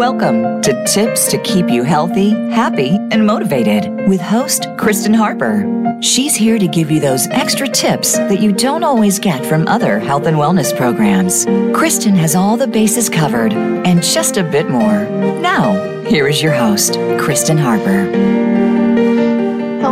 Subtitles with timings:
[0.00, 5.62] Welcome to Tips to Keep You Healthy, Happy, and Motivated with host Kristen Harper.
[6.00, 9.98] She's here to give you those extra tips that you don't always get from other
[9.98, 11.44] health and wellness programs.
[11.76, 15.04] Kristen has all the bases covered and just a bit more.
[15.42, 18.59] Now, here is your host, Kristen Harper.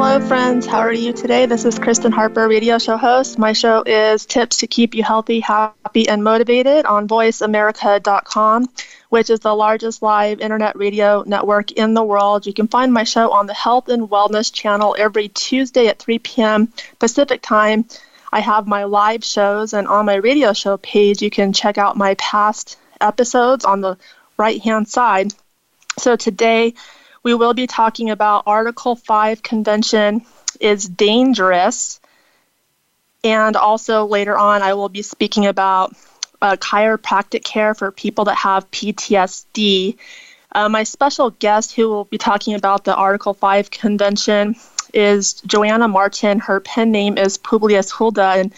[0.08, 0.64] Hello, friends.
[0.64, 1.44] How are you today?
[1.44, 3.38] This is Kristen Harper, radio show host.
[3.38, 8.70] My show is Tips to Keep You Healthy, Happy, and Motivated on VoiceAmerica.com
[9.10, 12.46] which is the largest live internet radio network in the world.
[12.46, 16.20] You can find my show on the Health and Wellness channel every Tuesday at 3
[16.20, 16.72] p.m.
[16.98, 17.84] Pacific time.
[18.32, 21.98] I have my live shows, and on my radio show page, you can check out
[21.98, 23.98] my past episodes on the
[24.38, 25.34] right hand side.
[25.98, 26.72] So today,
[27.28, 30.24] we will be talking about Article 5 Convention
[30.60, 32.00] is dangerous.
[33.22, 35.94] And also later on, I will be speaking about
[36.40, 39.98] uh, chiropractic care for people that have PTSD.
[40.52, 44.56] Uh, my special guest, who will be talking about the Article 5 convention,
[44.94, 46.40] is Joanna Martin.
[46.40, 48.54] Her pen name is Publius Huldah, and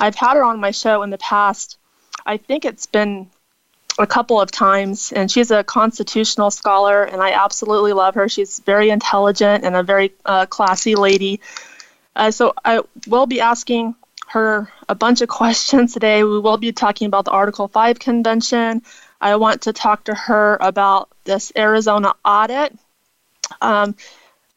[0.00, 1.76] I've had her on my show in the past.
[2.24, 3.28] I think it's been
[3.98, 8.28] a couple of times, and she's a constitutional scholar, and I absolutely love her.
[8.28, 11.40] She's very intelligent and a very uh, classy lady.
[12.16, 13.94] Uh, so I will be asking
[14.28, 16.24] her a bunch of questions today.
[16.24, 18.82] We will be talking about the Article 5 convention.
[19.20, 22.76] I want to talk to her about this Arizona audit.
[23.60, 23.94] Um,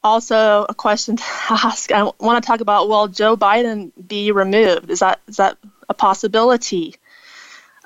[0.04, 1.92] also, a question to ask.
[1.92, 4.90] I want to talk about will Joe Biden be removed?
[4.90, 5.58] Is that is that
[5.90, 6.96] a possibility?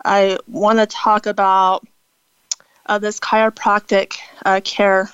[0.04, 1.86] I want to talk about
[2.86, 5.10] uh, this chiropractic uh, care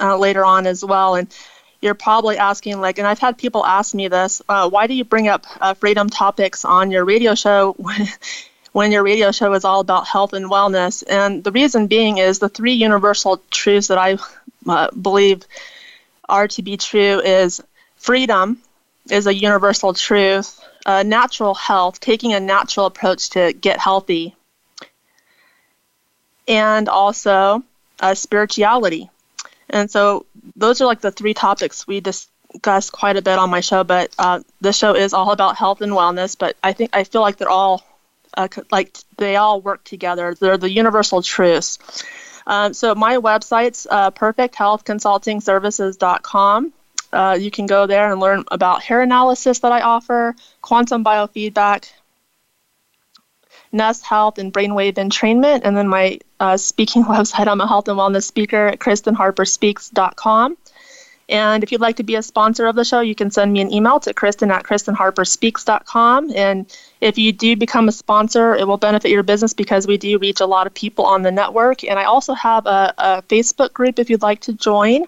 [0.00, 1.32] uh, later on as well, and
[1.80, 5.04] you're probably asking like and i've had people ask me this uh, why do you
[5.04, 8.06] bring up uh, freedom topics on your radio show when,
[8.72, 11.04] when your radio show is all about health and wellness?
[11.08, 14.18] And the reason being is the three universal truths that i
[14.66, 15.44] uh, believe
[16.28, 17.62] are to be true is
[17.96, 18.58] freedom
[19.10, 24.34] is a universal truth uh, natural health taking a natural approach to get healthy
[26.48, 27.62] and also
[28.00, 29.08] uh, spirituality
[29.70, 33.60] and so those are like the three topics we discuss quite a bit on my
[33.60, 33.84] show.
[33.84, 36.36] But uh, this show is all about health and wellness.
[36.38, 37.84] But I think I feel like they're all
[38.36, 40.34] uh, like they all work together.
[40.34, 41.78] They're the universal truths.
[42.46, 46.72] Um, so my website's uh, perfecthealthconsultingservices.com.
[47.12, 51.90] Uh, you can go there and learn about hair analysis that I offer, quantum biofeedback,
[53.72, 55.62] NES Health and Brainwave Entrainment.
[55.64, 60.56] And then my uh, speaking website, I'm a health and wellness speaker at KristenHarperSpeaks.com.
[61.30, 63.60] And if you'd like to be a sponsor of the show, you can send me
[63.60, 66.32] an email to Kristen at KristenHarperSpeaks.com.
[66.34, 70.18] And if you do become a sponsor, it will benefit your business because we do
[70.18, 71.84] reach a lot of people on the network.
[71.84, 75.06] And I also have a, a Facebook group if you'd like to join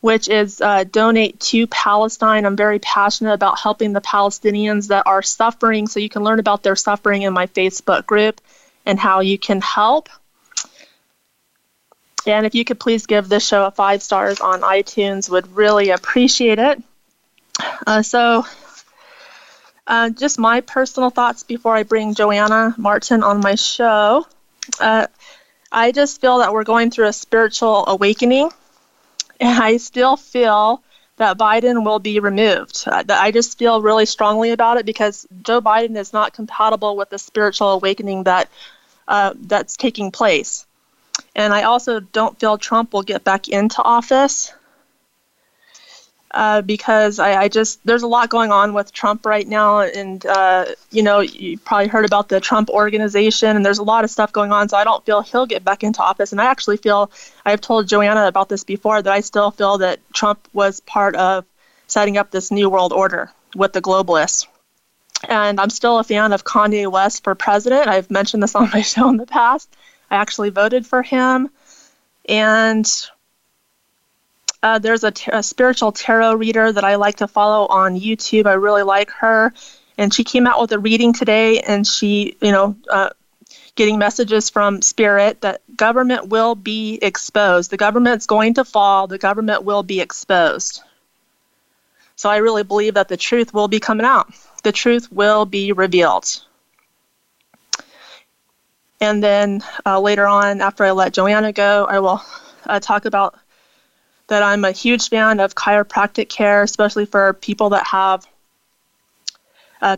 [0.00, 2.44] which is uh, Donate to Palestine.
[2.44, 6.62] I'm very passionate about helping the Palestinians that are suffering, so you can learn about
[6.62, 8.40] their suffering in my Facebook group
[8.84, 10.08] and how you can help.
[12.26, 15.90] And if you could please give this show a five stars on iTunes, would really
[15.90, 16.82] appreciate it.
[17.86, 18.44] Uh, so,
[19.86, 24.26] uh, just my personal thoughts before I bring Joanna Martin on my show.
[24.80, 25.06] Uh,
[25.70, 28.50] I just feel that we're going through a spiritual awakening
[29.40, 30.82] and I still feel
[31.18, 32.84] that Biden will be removed.
[32.86, 37.10] Uh, I just feel really strongly about it because Joe Biden is not compatible with
[37.10, 38.48] the spiritual awakening that
[39.08, 40.66] uh, that's taking place.
[41.34, 44.52] And I also don't feel Trump will get back into office
[46.36, 50.24] uh, because I, I, just there's a lot going on with Trump right now, and
[50.26, 54.10] uh, you know you probably heard about the Trump organization, and there's a lot of
[54.10, 54.68] stuff going on.
[54.68, 57.10] So I don't feel he'll get back into office, and I actually feel
[57.46, 61.46] I've told Joanna about this before that I still feel that Trump was part of
[61.86, 64.46] setting up this new world order with the globalists.
[65.26, 67.88] And I'm still a fan of Kanye West for president.
[67.88, 69.74] I've mentioned this on my show in the past.
[70.10, 71.48] I actually voted for him,
[72.28, 72.86] and
[74.66, 78.46] uh, there's a, a spiritual tarot reader that I like to follow on YouTube.
[78.46, 79.54] I really like her,
[79.96, 83.10] and she came out with a reading today, and she, you know, uh,
[83.76, 87.70] getting messages from spirit that government will be exposed.
[87.70, 89.06] The government's going to fall.
[89.06, 90.82] The government will be exposed.
[92.16, 94.34] So I really believe that the truth will be coming out.
[94.64, 96.42] The truth will be revealed.
[99.00, 102.20] And then uh, later on, after I let Joanna go, I will
[102.64, 103.38] uh, talk about
[104.28, 108.26] that I'm a huge fan of chiropractic care, especially for people that have
[109.80, 109.96] uh,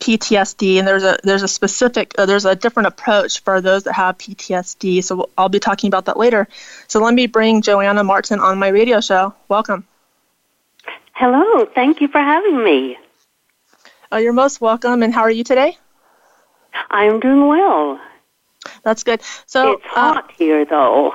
[0.00, 0.78] PTSD.
[0.78, 4.18] And there's a there's a specific uh, there's a different approach for those that have
[4.18, 5.04] PTSD.
[5.04, 6.48] So I'll be talking about that later.
[6.88, 9.34] So let me bring Joanna Martin on my radio show.
[9.48, 9.86] Welcome.
[11.12, 11.66] Hello.
[11.66, 12.96] Thank you for having me.
[14.12, 15.02] Uh, you're most welcome.
[15.02, 15.76] And how are you today?
[16.90, 18.00] I'm doing well.
[18.82, 19.20] That's good.
[19.46, 21.14] So it's hot uh, here, though.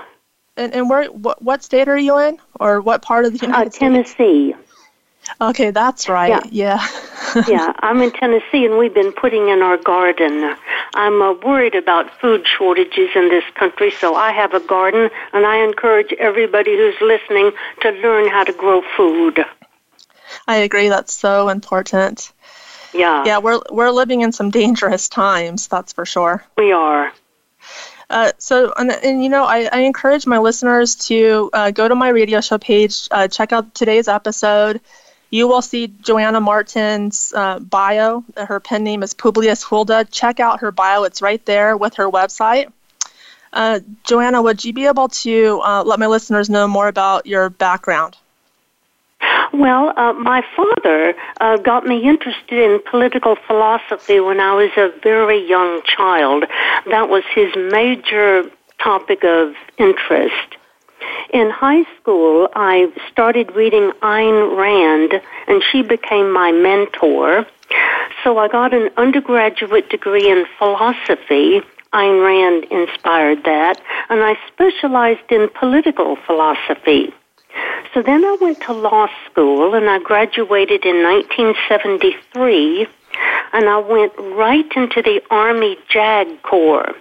[0.58, 1.06] And, and where?
[1.06, 3.78] What, what state are you in, or what part of the United uh, States?
[3.78, 4.56] Tennessee.
[5.42, 6.46] Okay, that's right.
[6.52, 6.78] Yeah.
[7.36, 7.44] Yeah.
[7.48, 10.56] yeah, I'm in Tennessee, and we've been putting in our garden.
[10.94, 15.46] I'm uh, worried about food shortages in this country, so I have a garden, and
[15.46, 17.52] I encourage everybody who's listening
[17.82, 19.44] to learn how to grow food.
[20.48, 20.90] I agree.
[20.90, 22.32] That's so important.
[22.94, 23.26] Yeah.
[23.26, 25.68] Yeah, we're we're living in some dangerous times.
[25.68, 26.46] That's for sure.
[26.58, 27.12] We are.
[28.10, 31.96] Uh, so, and, and, you know, I, I, encourage my listeners to uh, go to
[31.96, 34.80] my radio show page, uh, check out today's episode.
[35.32, 38.24] You will see Joanna Martin's uh, bio.
[38.38, 40.06] Her pen name is Publius Huldah.
[40.06, 42.72] Check out her bio, it's right there with her website.
[43.52, 48.16] Uh, Joanna, would you be able to let my listeners know more about your background?
[49.58, 54.92] Well, uh, my father uh, got me interested in political philosophy when I was a
[55.02, 56.44] very young child.
[56.92, 58.52] That was his major
[58.84, 60.58] topic of interest.
[61.32, 67.46] In high school, I started reading Ayn Rand, and she became my mentor.
[68.26, 71.62] So I got an undergraduate degree in philosophy.
[71.94, 73.80] Ayn Rand inspired that,
[74.10, 77.14] and I specialized in political philosophy.
[77.94, 82.88] So then I went to law school and I graduated in 1973
[83.54, 86.94] and I went right into the Army JAG Corps.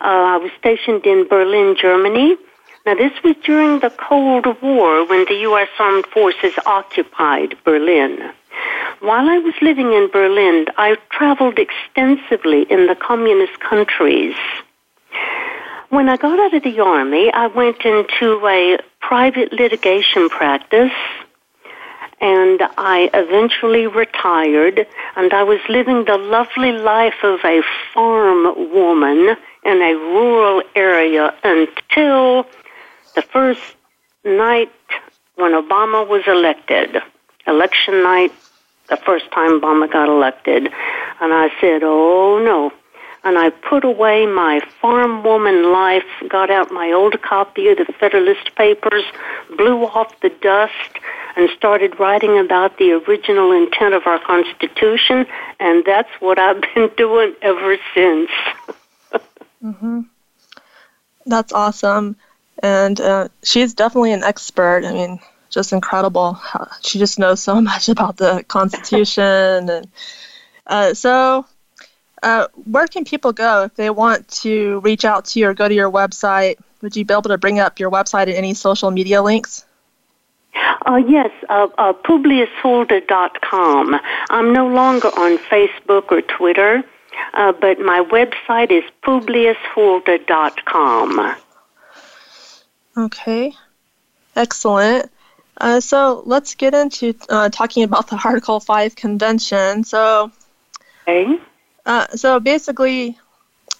[0.00, 2.36] Uh, I was stationed in Berlin, Germany.
[2.84, 5.68] Now this was during the Cold War when the U.S.
[5.78, 8.32] Armed Forces occupied Berlin.
[8.98, 14.34] While I was living in Berlin, I traveled extensively in the communist countries.
[15.90, 20.92] When I got out of the Army, I went into a private litigation practice
[22.22, 27.62] and I eventually retired and I was living the lovely life of a
[27.92, 32.46] farm woman in a rural area until
[33.16, 33.60] the first
[34.24, 34.72] night
[35.34, 36.96] when Obama was elected.
[37.46, 38.32] Election night,
[38.88, 40.68] the first time Obama got elected.
[41.20, 42.72] And I said, oh no,
[43.24, 47.92] and I put away my farm woman life, got out my old copy of the
[48.00, 49.04] Federalist Papers,
[49.56, 50.98] blew off the dust,
[51.36, 55.26] and started writing about the original intent of our Constitution,
[55.60, 58.30] and that's what I've been doing ever since.
[59.62, 60.00] mm-hmm.
[61.26, 62.16] That's awesome.
[62.62, 64.84] And uh, she's definitely an expert.
[64.84, 65.20] I mean,
[65.50, 66.40] just incredible.
[66.82, 69.70] She just knows so much about the Constitution.
[69.70, 69.88] and
[70.66, 71.46] uh, so,
[72.22, 75.68] uh, where can people go if they want to reach out to you or go
[75.68, 76.58] to your website?
[76.80, 79.64] Would you be able to bring up your website and any social media links?
[80.54, 84.00] Uh, yes, uh, uh, publiushuldah.com.
[84.30, 86.84] I'm no longer on Facebook or Twitter,
[87.34, 91.36] uh, but my website is publiushuldah.com.
[92.96, 93.52] Okay,
[94.36, 95.10] excellent.
[95.56, 99.84] Uh, so let's get into uh, talking about the Article 5 convention.
[99.84, 100.30] So,
[101.02, 101.38] okay.
[101.84, 103.18] Uh, so basically,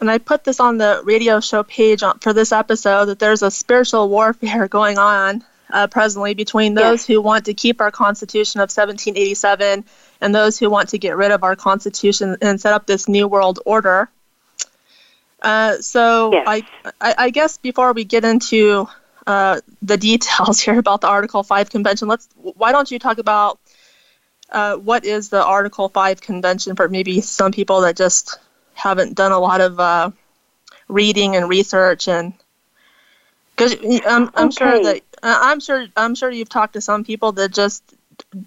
[0.00, 3.42] and I put this on the radio show page on, for this episode that there's
[3.42, 7.06] a spiritual warfare going on uh, presently between those yes.
[7.06, 9.84] who want to keep our Constitution of 1787
[10.20, 13.26] and those who want to get rid of our Constitution and set up this new
[13.26, 14.08] world order.
[15.40, 16.44] Uh, so yes.
[16.46, 16.62] I,
[17.00, 18.88] I, I, guess before we get into
[19.26, 23.58] uh, the details here about the Article 5 convention, let's why don't you talk about
[24.52, 28.38] uh, what is the Article 5 convention for maybe some people that just
[28.74, 30.10] haven't done a lot of uh,
[30.88, 32.32] reading and research and
[33.56, 34.54] because I'm, I'm okay.
[34.54, 37.94] sure that uh, I'm sure I'm sure you've talked to some people that just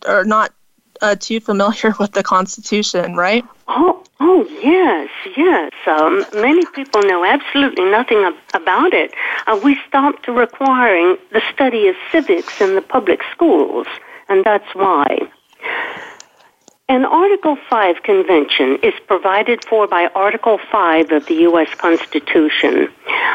[0.06, 0.54] are not
[1.02, 3.46] uh, too familiar with the Constitution, right?
[3.68, 5.72] Oh, oh yes, yes.
[5.88, 9.14] Um, many people know absolutely nothing ab- about it.
[9.48, 13.88] Uh, we stopped requiring the study of civics in the public schools,
[14.28, 15.30] and that's why.
[16.88, 21.74] An Article 5 convention is provided for by Article 5 of the U.S.
[21.76, 22.90] Constitution.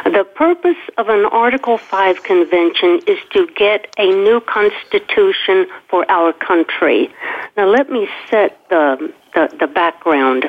[0.05, 6.33] The purpose of an Article 5 convention is to get a new constitution for our
[6.33, 7.11] country.
[7.57, 10.49] Now, let me set the, the, the, background.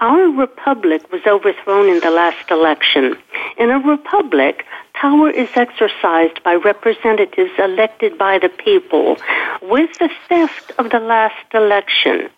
[0.00, 3.16] Our republic was overthrown in the last election.
[3.56, 4.66] In a republic,
[5.02, 9.16] power is exercised by representatives elected by the people.
[9.60, 12.30] With the theft of the last election,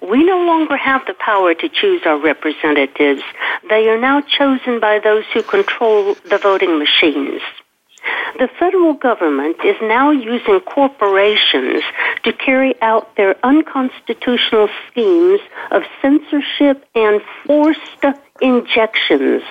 [0.00, 3.20] we no longer have the power to choose our representatives.
[3.68, 7.42] They are now chosen by those who control the voting machines.
[8.38, 11.82] The federal government is now using corporations
[12.22, 18.04] to carry out their unconstitutional schemes of censorship and forced
[18.40, 19.42] injections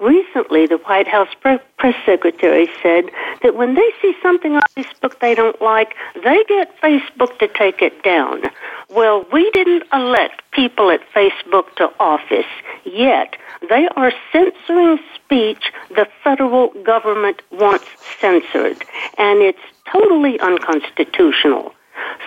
[0.00, 1.60] recently the White House press
[2.04, 3.10] secretary said
[3.42, 7.82] that when they see something on Facebook they don't like, they get Facebook to take
[7.82, 8.42] it down.
[8.90, 12.46] Well, we didn't elect people at Facebook to office,
[12.84, 13.36] yet
[13.68, 17.86] they are censoring speech the federal government wants
[18.20, 18.84] censored,
[19.18, 19.58] and it's
[19.90, 21.74] totally unconstitutional.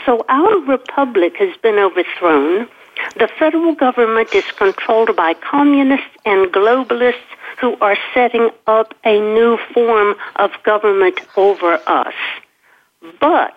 [0.05, 2.67] So our republic has been overthrown.
[3.15, 9.57] The federal government is controlled by communists and globalists who are setting up a new
[9.73, 12.13] form of government over us.
[13.19, 13.55] But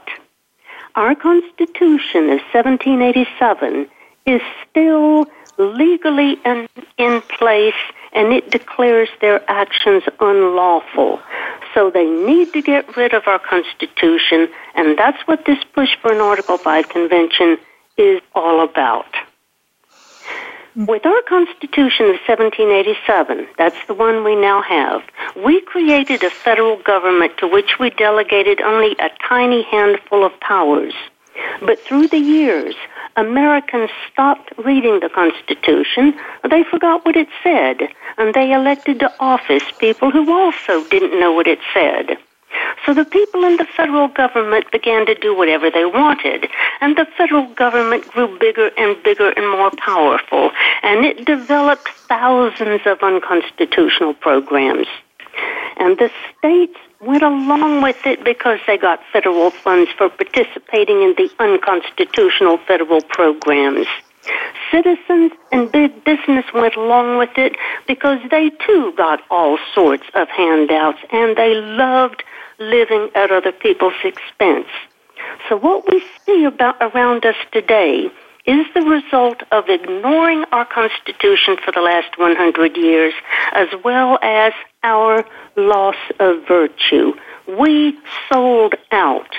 [0.94, 3.88] our Constitution of 1787
[4.26, 5.26] is still
[5.58, 6.68] legally in,
[6.98, 7.74] in place
[8.12, 11.20] and it declares their actions unlawful.
[11.74, 16.12] So they need to get rid of our Constitution, and that's what this push for
[16.12, 17.56] an Article 5 convention
[17.96, 19.06] is all about.
[20.74, 25.02] With our Constitution of 1787, that's the one we now have,
[25.36, 30.94] we created a federal government to which we delegated only a tiny handful of powers.
[31.60, 32.74] But through the years,
[33.16, 39.64] Americans stopped reading the Constitution, they forgot what it said, and they elected to office
[39.78, 42.16] people who also didn't know what it said.
[42.84, 46.48] So the people in the federal government began to do whatever they wanted,
[46.80, 50.50] and the federal government grew bigger and bigger and more powerful,
[50.82, 54.86] and it developed thousands of unconstitutional programs.
[55.76, 61.14] And the states went along with it because they got federal funds for participating in
[61.16, 63.86] the unconstitutional federal programs.
[64.70, 67.56] Citizens and big business went along with it
[67.88, 72.22] because they too got all sorts of handouts and they loved
[72.58, 74.68] living at other people's expense.
[75.48, 78.10] So what we see about around us today
[78.44, 83.14] is the result of ignoring our Constitution for the last 100 years,
[83.52, 85.24] as well as our
[85.56, 87.12] loss of virtue.
[87.46, 87.96] We
[88.32, 89.30] sold out.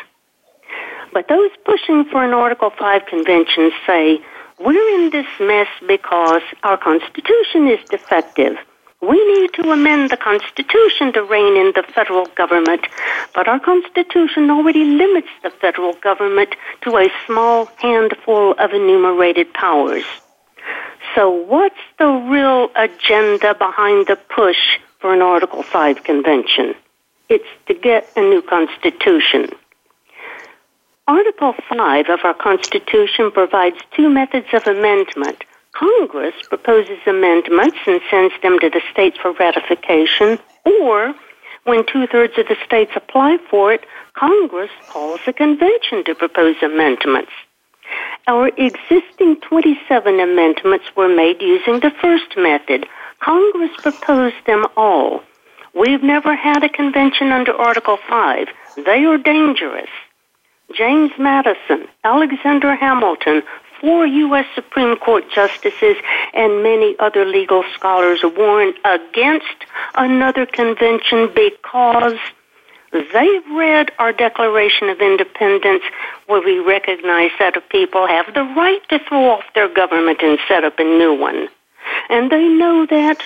[1.11, 4.19] But those pushing for an Article 5 convention say,
[4.59, 8.55] we're in this mess because our Constitution is defective.
[9.03, 12.87] We need to amend the Constitution to rein in the federal government,
[13.35, 20.05] but our Constitution already limits the federal government to a small handful of enumerated powers.
[21.15, 26.73] So what's the real agenda behind the push for an Article 5 convention?
[27.27, 29.49] It's to get a new Constitution.
[31.09, 35.43] Article 5 of our Constitution provides two methods of amendment
[35.83, 41.13] Congress proposes amendments and sends them to the states for ratification, or
[41.65, 46.55] when two thirds of the states apply for it, Congress calls a convention to propose
[46.63, 47.33] amendments.
[48.27, 52.85] Our existing 27 amendments were made using the first method.
[53.19, 55.21] Congress proposed them all.
[55.75, 58.47] We've never had a convention under Article 5.
[58.85, 59.89] They are dangerous.
[60.73, 63.43] James Madison, Alexander Hamilton,
[63.83, 64.45] four U.S.
[64.55, 65.97] Supreme Court justices
[66.33, 69.57] and many other legal scholars warn against
[69.95, 72.17] another convention because
[72.93, 75.83] they've read our Declaration of Independence
[76.27, 80.39] where we recognize that a people have the right to throw off their government and
[80.47, 81.49] set up a new one.
[82.09, 83.17] And they know that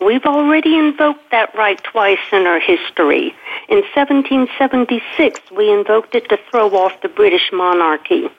[0.00, 3.34] we've already invoked that right twice in our history.
[3.68, 8.30] In 1776, we invoked it to throw off the British monarchy.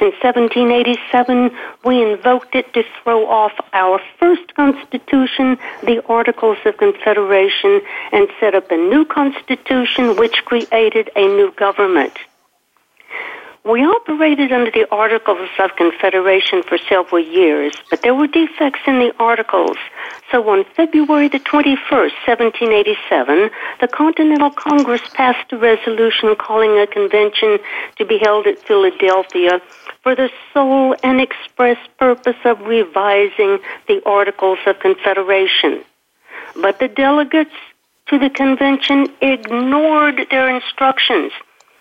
[0.00, 1.50] In 1787,
[1.84, 7.80] we invoked it to throw off our first constitution, the Articles of Confederation,
[8.12, 12.18] and set up a new constitution which created a new government.
[13.64, 18.98] We operated under the Articles of Confederation for several years, but there were defects in
[18.98, 19.76] the Articles.
[20.32, 23.50] So on February the 21st, 1787,
[23.80, 27.60] the Continental Congress passed a resolution calling a convention
[27.98, 29.62] to be held at Philadelphia
[30.02, 35.84] for the sole and express purpose of revising the Articles of Confederation.
[36.60, 37.54] But the delegates
[38.08, 41.32] to the convention ignored their instructions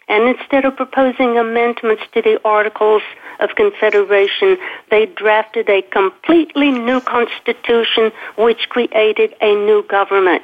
[0.08, 3.04] and instead of proposing amendments to the Articles
[3.40, 4.58] of Confederation,
[4.90, 10.44] they drafted a completely new constitution which created a new government.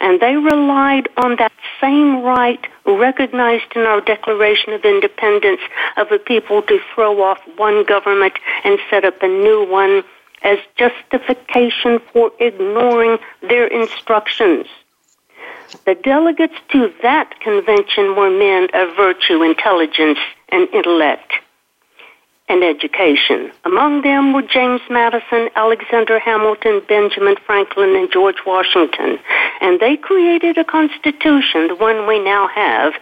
[0.00, 5.60] And they relied on that same right recognized in our Declaration of Independence
[5.96, 10.02] of a people to throw off one government and set up a new one
[10.42, 14.66] as justification for ignoring their instructions.
[15.84, 20.18] The delegates to that convention were men of virtue, intelligence,
[20.50, 21.32] and intellect
[22.48, 23.52] and education.
[23.64, 29.18] Among them were James Madison, Alexander Hamilton, Benjamin Franklin, and George Washington.
[29.60, 32.94] And they created a constitution, the one we now have,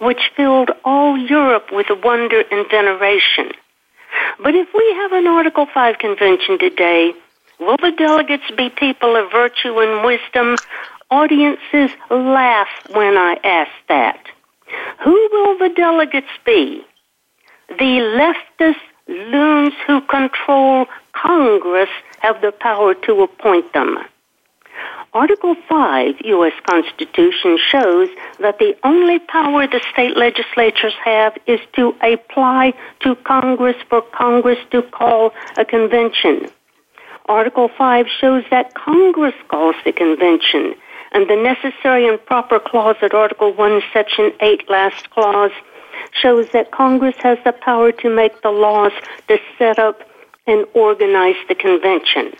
[0.00, 3.52] which filled all Europe with wonder and veneration.
[4.42, 7.12] But if we have an Article 5 convention today,
[7.58, 10.56] will the delegates be people of virtue and wisdom
[11.10, 14.20] Audiences laugh when I ask that.
[15.02, 16.84] Who will the delegates be?
[17.68, 18.76] The leftist
[19.08, 21.88] loons who control Congress
[22.20, 23.98] have the power to appoint them.
[25.12, 26.52] Article 5 U.S.
[26.64, 33.76] Constitution shows that the only power the state legislatures have is to apply to Congress
[33.88, 36.48] for Congress to call a convention.
[37.26, 40.76] Article 5 shows that Congress calls the convention
[41.12, 45.52] and the necessary and proper clause at Article 1, Section 8, last clause,
[46.12, 48.92] shows that Congress has the power to make the laws
[49.28, 50.02] to set up
[50.46, 52.32] and organize the convention.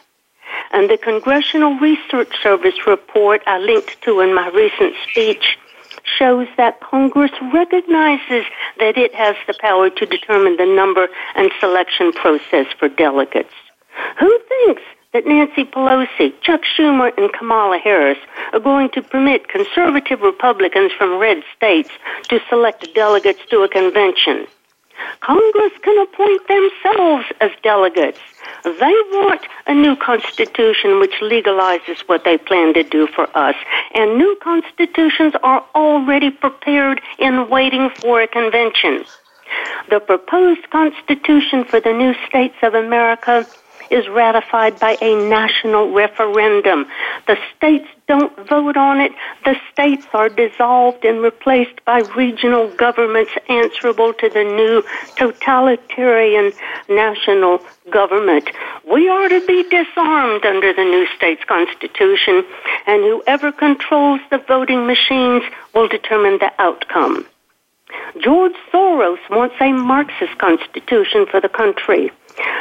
[0.73, 5.59] And the Congressional Research Service report I linked to in my recent speech
[6.19, 8.45] shows that Congress recognizes
[8.79, 13.53] that it has the power to determine the number and selection process for delegates.
[14.19, 18.19] Who thinks that Nancy Pelosi, Chuck Schumer, and Kamala Harris
[18.53, 21.91] are going to permit conservative Republicans from red states
[22.29, 24.47] to select delegates to a convention.
[25.21, 28.21] Congress can appoint themselves as delegates.
[28.65, 33.57] They want a new constitution which legalizes what they plan to do for us.
[33.95, 39.05] And new constitutions are already prepared in waiting for a convention.
[39.89, 43.47] The proposed constitution for the new states of America
[43.91, 46.87] is ratified by a national referendum.
[47.27, 49.13] The states don't vote on it.
[49.45, 54.83] The states are dissolved and replaced by regional governments answerable to the new
[55.17, 56.53] totalitarian
[56.89, 58.51] national government.
[58.91, 62.45] We are to be disarmed under the new state's constitution,
[62.87, 65.43] and whoever controls the voting machines
[65.75, 67.27] will determine the outcome.
[68.21, 72.11] George Soros wants a Marxist constitution for the country.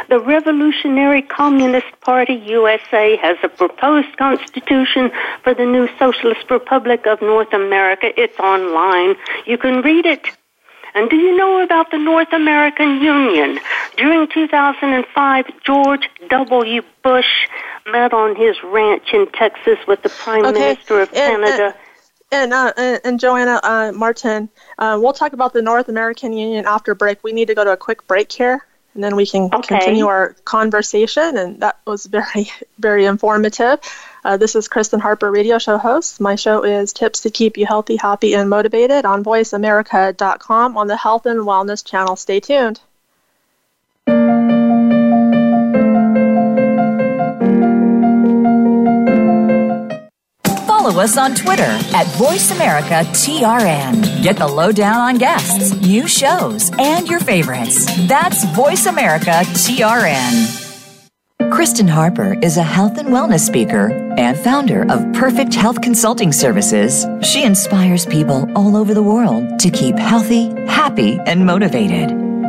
[0.09, 5.11] The Revolutionary Communist Party USA has a proposed constitution
[5.43, 8.07] for the new Socialist Republic of North America.
[8.19, 9.15] It's online.
[9.45, 10.25] You can read it.
[10.95, 13.59] And do you know about the North American Union?
[13.97, 16.81] During 2005, George W.
[17.03, 17.47] Bush
[17.85, 20.59] met on his ranch in Texas with the Prime okay.
[20.59, 21.75] Minister of and, Canada.
[22.31, 26.65] And, uh, and, and Joanna uh, Martin, uh, we'll talk about the North American Union
[26.65, 27.23] after break.
[27.23, 29.78] We need to go to a quick break here and then we can okay.
[29.78, 31.38] continue our conversation.
[31.38, 33.80] And that was very, very informative.
[34.23, 36.19] Uh, this is Kristen Harper, radio show host.
[36.19, 40.97] My show is Tips to Keep You Healthy, Happy, and Motivated on VoiceAmerica.com on the
[40.97, 42.15] Health and Wellness channel.
[42.15, 42.82] Stay tuned.
[50.89, 54.23] Follow us on Twitter at VoiceAmericaTRN.
[54.23, 57.86] Get the lowdown on guests, new shows, and your favorites.
[58.08, 60.65] That's VoiceAmericaTRN.
[61.52, 67.06] Kristen Harper is a health and wellness speaker and founder of Perfect Health Consulting Services.
[67.21, 72.18] She inspires people all over the world to keep healthy, happy, and motivated.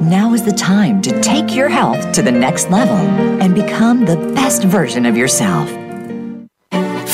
[0.00, 2.96] Now is the time to take your health to the next level
[3.42, 5.68] and become the best version of yourself.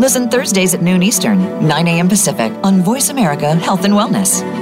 [0.00, 2.08] Listen Thursdays at noon Eastern, 9 a.m.
[2.08, 4.59] Pacific on Voice America Health and Wellness.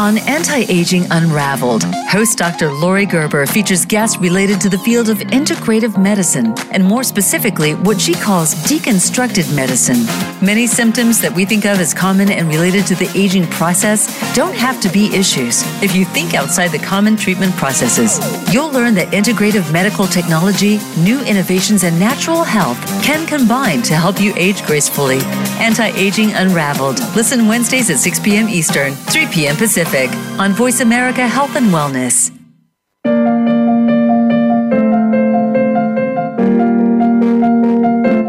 [0.00, 2.72] On Anti Aging Unraveled, host Dr.
[2.72, 8.00] Lori Gerber features guests related to the field of integrative medicine, and more specifically, what
[8.00, 10.06] she calls deconstructed medicine.
[10.42, 14.54] Many symptoms that we think of as common and related to the aging process don't
[14.54, 18.18] have to be issues if you think outside the common treatment processes.
[18.54, 24.18] You'll learn that integrative medical technology, new innovations, and natural health can combine to help
[24.18, 25.18] you age gracefully.
[25.60, 27.00] Anti Aging Unraveled.
[27.14, 28.48] Listen Wednesdays at 6 p.m.
[28.48, 29.56] Eastern, 3 p.m.
[29.56, 32.30] Pacific on Voice America Health and Wellness.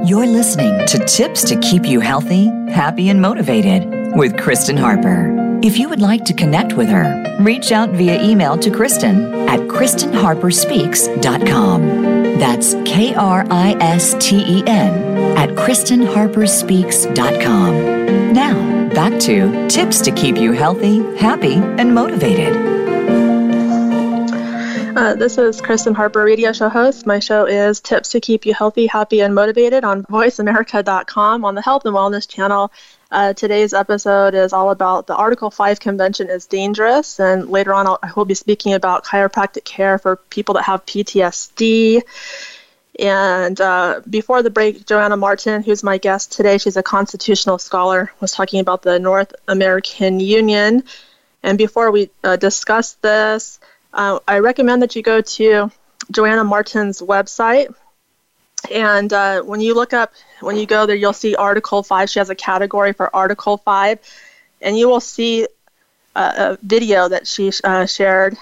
[0.09, 5.59] You're listening to Tips to Keep You Healthy, Happy, and Motivated with Kristen Harper.
[5.61, 9.59] If you would like to connect with her, reach out via email to Kristen at
[9.59, 11.81] KristenHarperSpeaks.com.
[12.39, 18.33] That's K R I S T E N at KristenHarperSpeaks.com.
[18.33, 22.71] Now, back to tips to keep you healthy, happy, and motivated.
[24.97, 27.05] Uh, this is Kristen Harper, radio show host.
[27.05, 31.61] My show is Tips to Keep You Healthy, Happy, and Motivated on VoiceAmerica.com on the
[31.61, 32.71] Health and Wellness channel.
[33.09, 37.87] Uh, today's episode is all about the Article 5 convention is dangerous, and later on
[37.87, 42.01] I'll, I will be speaking about chiropractic care for people that have PTSD.
[42.99, 48.11] And uh, before the break, Joanna Martin, who's my guest today, she's a constitutional scholar,
[48.19, 50.83] was talking about the North American Union.
[51.41, 53.59] And before we uh, discuss this,
[53.93, 55.71] uh, I recommend that you go to
[56.11, 57.73] Joanna Martin's website.
[58.69, 62.09] And uh, when you look up, when you go there, you'll see Article 5.
[62.09, 63.99] She has a category for Article 5.
[64.61, 65.47] And you will see
[66.15, 68.37] a, a video that she uh, shared.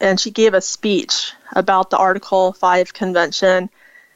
[0.00, 3.70] And she gave a speech about the Article 5 convention.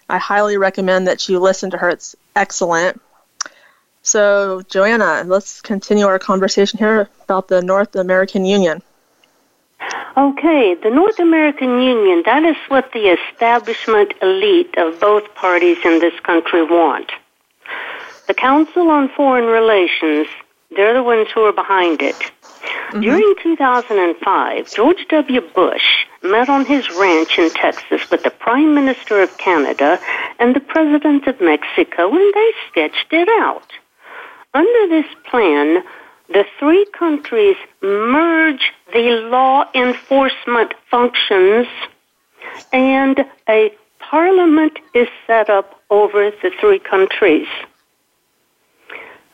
[0.09, 1.91] I highly recommend that you listen to her.
[1.91, 3.01] It's excellent.
[4.03, 8.83] So, Joanna, let's continue our conversation here about the North American Union.
[10.17, 15.99] Okay, the North American Union, that is what the establishment elite of both parties in
[15.99, 17.11] this country want.
[18.27, 20.29] The Council on Foreign Relations,
[20.75, 22.17] they're the ones who are behind it.
[22.67, 23.01] Mm-hmm.
[23.01, 25.41] During 2005, George W.
[25.55, 29.99] Bush met on his ranch in Texas with the Prime Minister of Canada
[30.39, 33.71] and the President of Mexico, and they sketched it out.
[34.55, 35.83] Under this plan,
[36.29, 41.67] the three countries merge the law enforcement functions
[42.73, 47.49] and a parliament is set up over the three countries.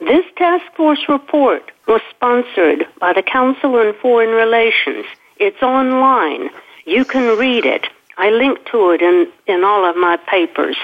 [0.05, 5.07] This task force report was sponsored by the Council on Foreign Relations.
[5.37, 6.51] It's online.
[6.85, 7.87] You can read it.
[8.19, 10.77] I link to it in, in all of my papers.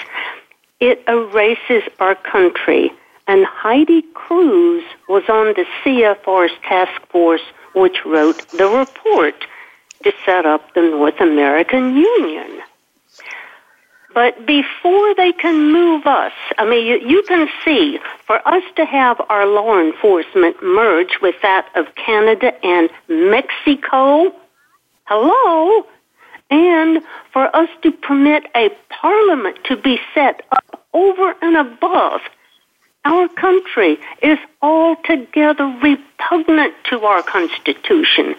[0.78, 2.92] It erases our country
[3.26, 7.42] and Heidi Cruz was on the CFR's task force
[7.74, 9.34] which wrote the report
[10.04, 12.62] to set up the North American Union.
[14.18, 18.84] But before they can move us, I mean, you, you, can see, for us to
[18.84, 24.32] have our law enforcement merge with that of Canada and Mexico,
[25.04, 25.86] hello,
[26.50, 27.00] and
[27.32, 32.20] for us to permit a parliament to be set up over and above
[33.04, 38.34] our country is altogether repugnant to our Constitution.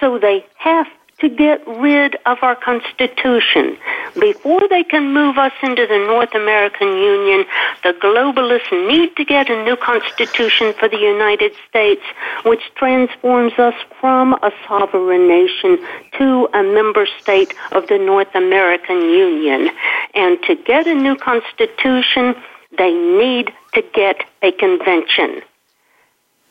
[0.00, 0.86] So they have
[1.20, 3.76] to get rid of our Constitution.
[4.20, 7.44] Before they can move us into the North American Union,
[7.82, 12.02] the globalists need to get a new Constitution for the United States,
[12.44, 15.78] which transforms us from a sovereign nation
[16.18, 19.70] to a member state of the North American Union.
[20.14, 22.34] And to get a new Constitution,
[22.76, 25.42] they need to get a convention.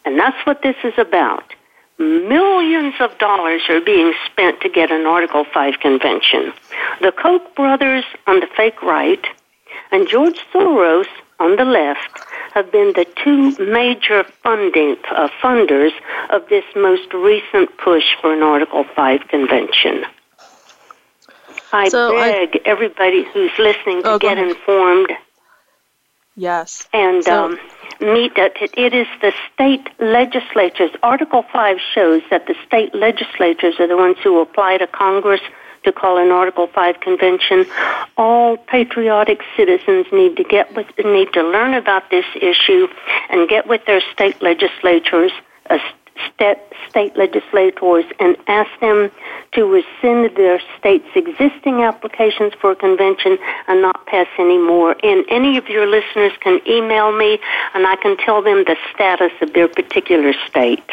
[0.05, 1.53] And that's what this is about.
[1.99, 6.53] Millions of dollars are being spent to get an Article 5 convention.
[7.01, 9.25] The Koch brothers on the fake right
[9.91, 11.07] and George Soros
[11.39, 12.19] on the left
[12.53, 15.91] have been the two major funding uh, funders
[16.29, 20.05] of this most recent push for an Article 5 convention.
[21.73, 25.11] I so beg I, everybody who's listening to oh, get informed
[26.37, 26.87] Yes.
[26.93, 27.59] And so, um,
[27.99, 30.91] meet at it is the state legislatures.
[31.01, 35.41] Article 5 shows that the state legislatures are the ones who apply to Congress
[35.83, 37.65] to call an Article 5 convention.
[38.17, 42.87] All patriotic citizens need to get with, need to learn about this issue
[43.29, 45.31] and get with their state legislatures,
[45.71, 45.79] uh,
[46.33, 46.57] state,
[46.89, 49.11] state legislators and ask them
[49.53, 54.95] to rescind their state's existing applications for a convention and not pass any more.
[55.03, 57.39] And any of your listeners can email me
[57.73, 60.83] and I can tell them the status of their particular state.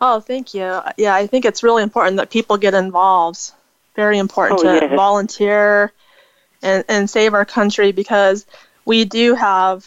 [0.00, 0.80] Oh, thank you.
[0.96, 3.52] Yeah, I think it's really important that people get involved.
[3.94, 4.96] Very important oh, to yes.
[4.96, 5.92] volunteer
[6.62, 8.46] and, and save our country because
[8.84, 9.86] we do have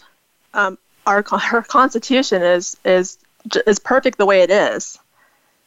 [0.54, 1.24] um, our,
[1.54, 3.18] our Constitution is is
[3.66, 4.98] is perfect the way it is,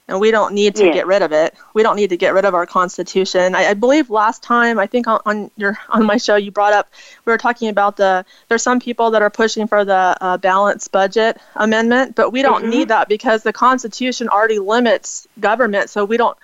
[0.09, 0.95] and we don't need to Yes.
[0.95, 1.55] get rid of it.
[1.75, 3.55] We don't need to get rid of our Constitution.
[3.55, 6.73] I, I believe last time I think on, on your on my show you brought
[6.73, 6.89] up
[7.25, 10.91] we were talking about the there's some people that are pushing for the uh, balanced
[10.93, 12.69] budget amendment, but we don't Mhm.
[12.71, 16.37] need that because the Constitution already limits government, so we don't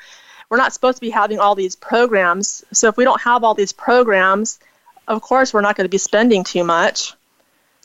[0.50, 2.64] we're not supposed to be having all these programs.
[2.72, 4.58] So if we don't have all these programs,
[5.08, 7.14] of course we're not going to be spending too much.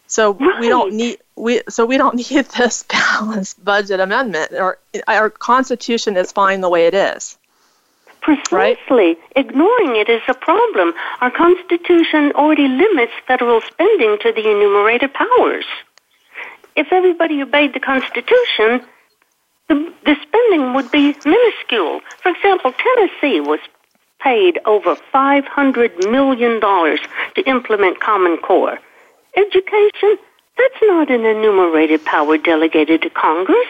[0.10, 5.30] So we don't need we so we don't need this balanced budget amendment or our
[5.30, 7.38] constitution is fine the way it is.
[8.22, 9.18] Precisely.
[9.36, 10.94] Ignoring it is a problem.
[11.22, 15.66] Our Constitution already limits federal spending to the enumerated powers.
[16.76, 18.86] If everybody obeyed the Constitution,
[19.70, 22.02] the, the spending would be minuscule.
[22.22, 23.60] For example, Tennessee was
[24.20, 28.80] paid over $500 million to implement Common Core.
[29.40, 30.18] Education,
[30.58, 33.68] that's not an enumerated power delegated to Congress.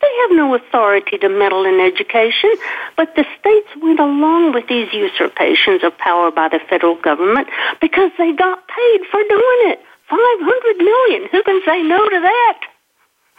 [0.00, 2.54] They have no authority to meddle in education,
[2.96, 7.48] but the states went along with these usurpations of power by the federal government
[7.82, 9.80] because they got paid for doing it.
[10.08, 11.28] 500 million.
[11.30, 12.60] Who can say no to that?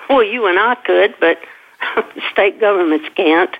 [0.07, 1.39] Well, you and I could, but
[2.31, 3.55] state governments can't.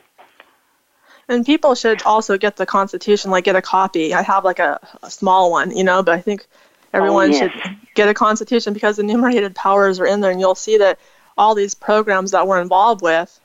[1.28, 4.14] And people should also get the constitution like get a copy.
[4.14, 6.46] I have like a, a small one, you know, but I think
[6.94, 7.52] everyone yes.
[7.52, 11.00] should get a constitution because the enumerated powers are in there and you'll see that
[11.38, 13.40] all these programs that we're involved with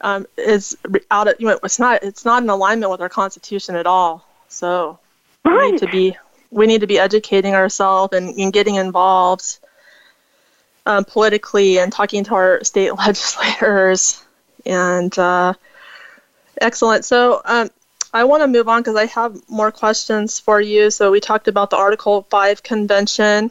[0.00, 0.76] um, is
[1.10, 4.24] out of you know it's not it's not in alignment with our constitution at all.
[4.48, 4.98] So
[5.44, 6.16] we need to be
[6.50, 9.58] we need to be educating ourselves and, and getting involved
[10.86, 14.24] um, politically and talking to our state legislators
[14.64, 15.52] and uh,
[16.60, 17.68] excellent so um,
[18.12, 21.48] i want to move on because i have more questions for you so we talked
[21.48, 23.50] about the article 5 convention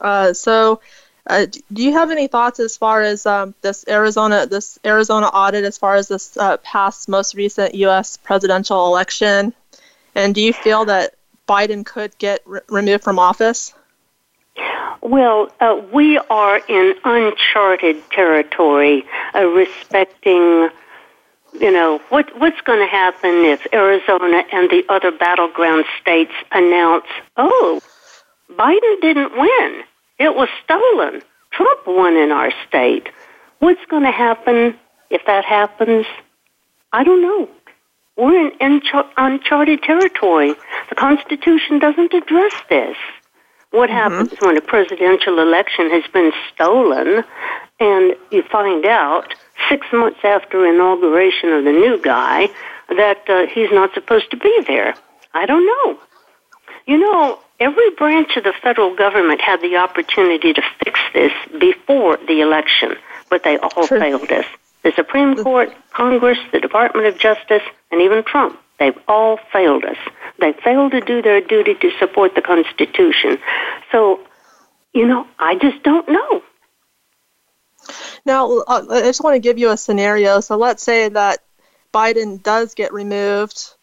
[0.00, 0.80] uh, so
[1.28, 5.64] uh, do you have any thoughts as far as um, this Arizona this Arizona audit
[5.64, 8.16] as far as this uh, past most recent U.S.
[8.16, 9.52] presidential election,
[10.14, 11.14] and do you feel that
[11.48, 13.74] Biden could get re- removed from office?
[15.02, 20.70] Well, uh, we are in uncharted territory uh, respecting,
[21.60, 27.06] you know, what what's going to happen if Arizona and the other battleground states announce,
[27.36, 27.80] "Oh,
[28.50, 29.82] Biden didn't win;
[30.18, 31.22] it was stolen.
[31.52, 33.08] Trump won in our state."
[33.58, 34.78] What's going to happen
[35.10, 36.06] if that happens?
[36.92, 37.48] I don't know.
[38.16, 38.82] We're in
[39.16, 40.54] uncharted territory.
[40.88, 42.96] The Constitution doesn't address this.
[43.70, 44.14] What mm-hmm.
[44.14, 47.24] happens when a presidential election has been stolen
[47.78, 49.34] and you find out
[49.68, 52.48] six months after inauguration of the new guy
[52.88, 54.94] that uh, he's not supposed to be there?
[55.34, 55.98] I don't know.
[56.86, 62.16] You know, every branch of the federal government had the opportunity to fix this before
[62.28, 62.96] the election,
[63.28, 64.00] but they all True.
[64.00, 64.46] failed us.
[64.82, 69.96] The Supreme Court, Congress, the Department of Justice, and even Trump, they've all failed us.
[70.38, 73.38] They failed to do their duty to support the Constitution.
[73.90, 74.20] So,
[74.94, 76.42] you know, I just don't know.
[78.24, 80.40] Now, uh, I just want to give you a scenario.
[80.40, 81.40] So let's say that
[81.92, 83.74] Biden does get removed,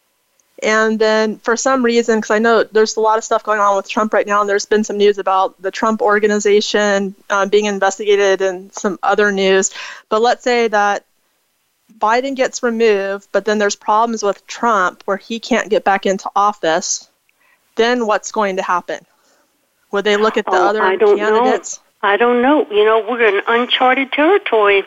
[0.62, 3.76] and then for some reason, because I know there's a lot of stuff going on
[3.76, 7.66] with Trump right now, and there's been some news about the Trump organization uh, being
[7.66, 9.72] investigated and some other news.
[10.10, 11.06] But let's say that
[11.98, 16.30] Biden gets removed, but then there's problems with Trump where he can't get back into
[16.36, 17.10] office.
[17.76, 19.06] Then what's going to happen?
[19.92, 21.62] Would they look at the Oh, other don't know.
[22.04, 22.68] I don't know.
[22.70, 24.84] You know, we're in uncharted territory.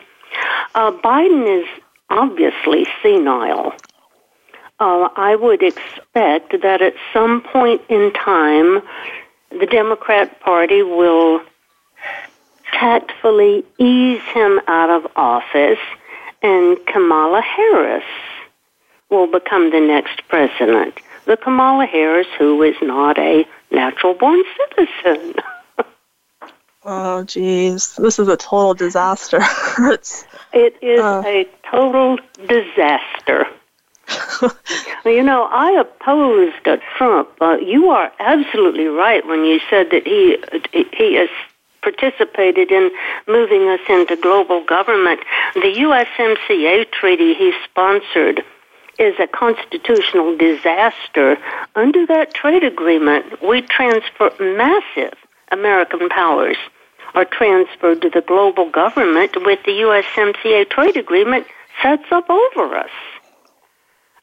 [0.75, 1.67] Uh, Biden is
[2.11, 3.73] obviously senile.
[4.79, 8.83] Uh, I would expect that at some point in time,
[9.49, 11.41] the Democrat Party will
[12.71, 15.79] tactfully ease him out of office,
[16.43, 18.05] and Kamala Harris
[19.09, 20.93] will become the next president.
[21.25, 24.43] The Kamala Harris who is not a natural born
[24.75, 25.33] citizen.
[26.89, 29.39] Oh, geez, this is a total disaster.
[29.79, 30.23] it's,
[30.53, 33.45] it is uh, a total disaster.
[35.03, 36.55] you know, I opposed
[36.95, 37.29] Trump.
[37.41, 40.37] Uh, you are absolutely right when you said that he
[40.93, 41.29] he has
[41.81, 42.89] participated in
[43.27, 45.19] moving us into global government.
[45.55, 48.45] The USMCA treaty he sponsored
[48.97, 51.37] is a constitutional disaster.
[51.75, 55.17] Under that trade agreement, we transfer massive
[55.51, 56.55] American powers
[57.17, 61.47] are transferred to the global government with the USMCA trade agreement
[61.81, 62.91] sets up over us.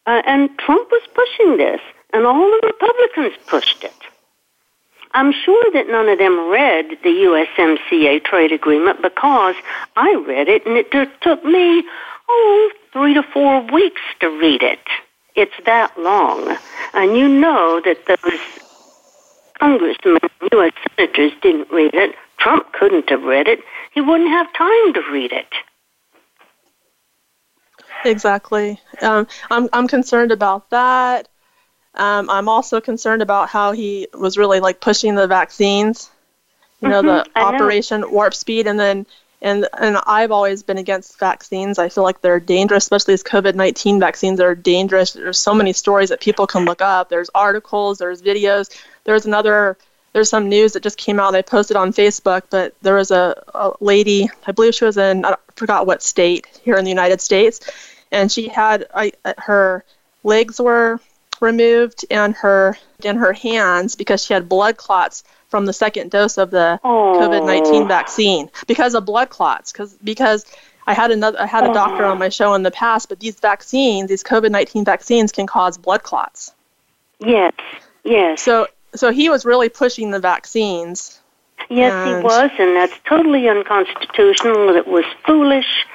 [0.06, 1.80] Uh, and Trump was pushing this,
[2.12, 4.00] and all the Republicans pushed it.
[5.12, 9.56] I'm sure that none of them read the USMCA trade agreement because
[9.96, 11.82] I read it and it took me,
[12.28, 14.78] oh, three to four weeks to read it.
[15.34, 16.56] It's that long.
[16.92, 18.40] And you know that those
[19.58, 20.18] congressmen,
[20.52, 20.72] U.S.
[20.96, 22.14] senators didn't read it.
[22.44, 23.60] Trump couldn't have read it.
[23.92, 25.46] He wouldn't have time to read it.
[28.04, 28.78] Exactly.
[29.00, 31.26] Um, I'm I'm concerned about that.
[31.94, 36.10] Um, I'm also concerned about how he was really like pushing the vaccines.
[36.82, 38.10] You know, mm-hmm, the Operation know.
[38.10, 39.06] Warp Speed, and then
[39.40, 41.78] and and I've always been against vaccines.
[41.78, 45.14] I feel like they're dangerous, especially these COVID-19 vaccines are dangerous.
[45.14, 47.08] There's so many stories that people can look up.
[47.08, 48.68] There's articles, there's videos.
[49.04, 49.78] There's another
[50.14, 51.34] there's some news that just came out.
[51.34, 55.24] I posted on Facebook, but there was a, a lady, I believe she was in,
[55.24, 57.60] I forgot what state here in the United States,
[58.12, 59.84] and she had I, her
[60.22, 61.00] legs were
[61.40, 66.38] removed and her and her hands because she had blood clots from the second dose
[66.38, 67.18] of the oh.
[67.20, 70.46] COVID-19 vaccine because of blood clots because because
[70.86, 73.40] I had another I had a doctor on my show in the past but these
[73.40, 76.52] vaccines these COVID-19 vaccines can cause blood clots.
[77.18, 77.52] Yes.
[78.04, 78.40] Yes.
[78.40, 81.20] So so he was really pushing the vaccines.
[81.70, 84.76] Yes, and he was, and that's totally unconstitutional.
[84.76, 85.86] It was foolish.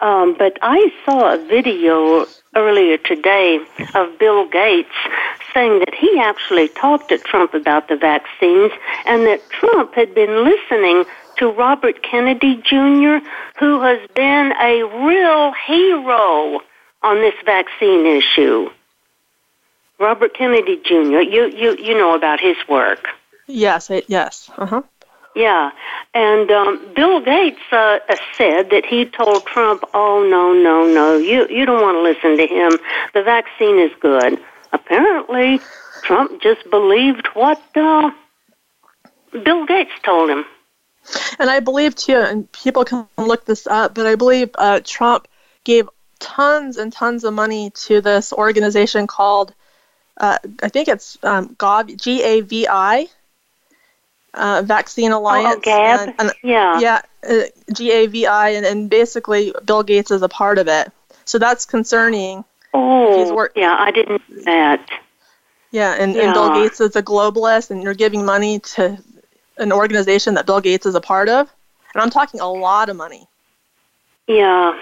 [0.00, 3.60] Um, but I saw a video earlier today
[3.94, 4.88] of Bill Gates
[5.52, 8.72] saying that he actually talked to Trump about the vaccines
[9.04, 11.04] and that Trump had been listening
[11.36, 13.18] to Robert Kennedy Jr.,
[13.58, 16.60] who has been a real hero
[17.02, 18.70] on this vaccine issue.
[20.00, 21.20] Robert Kennedy Jr.
[21.20, 23.06] You you you know about his work.
[23.46, 24.50] Yes, yes.
[24.56, 24.82] Uh-huh.
[25.36, 25.70] Yeah,
[26.12, 27.98] and um, Bill Gates uh,
[28.36, 32.36] said that he told Trump, "Oh no, no, no, you you don't want to listen
[32.36, 32.72] to him.
[33.14, 34.40] The vaccine is good."
[34.72, 35.60] Apparently,
[36.02, 38.10] Trump just believed what uh,
[39.32, 40.44] Bill Gates told him.
[41.38, 45.26] And I believe too, and people can look this up, but I believe uh, Trump
[45.64, 49.54] gave tons and tons of money to this organization called,
[50.20, 53.06] uh, I think it's um, GAVI, G-A-V-I,
[54.34, 55.56] uh, Vaccine Alliance.
[55.56, 56.00] Oh, GAB.
[56.00, 56.78] And, and, yeah.
[56.78, 60.92] Yeah, uh, G-A-V-I, and, and basically Bill Gates is a part of it.
[61.24, 62.44] So that's concerning.
[62.74, 64.88] Oh, wor- yeah, I didn't know that.
[65.72, 66.24] Yeah, and, yeah.
[66.24, 68.98] and Bill Gates is a globalist, and you're giving money to
[69.56, 71.50] an organization that Bill Gates is a part of.
[71.94, 73.26] And I'm talking a lot of money.
[74.26, 74.78] Yeah.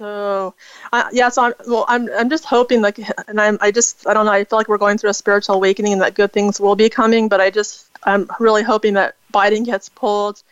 [0.00, 0.54] So,
[0.94, 1.28] uh, yeah.
[1.28, 1.84] So I'm well.
[1.86, 4.32] I'm I'm just hoping like, and I'm I just I don't know.
[4.32, 6.88] I feel like we're going through a spiritual awakening and that good things will be
[6.88, 7.28] coming.
[7.28, 10.42] But I just I'm really hoping that Biden gets pulled,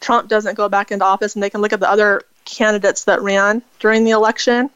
[0.00, 3.22] Trump doesn't go back into office, and they can look at the other candidates that
[3.22, 4.68] ran during the election.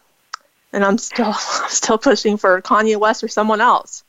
[0.72, 4.04] And I'm still I'm still pushing for Kanye West or someone else.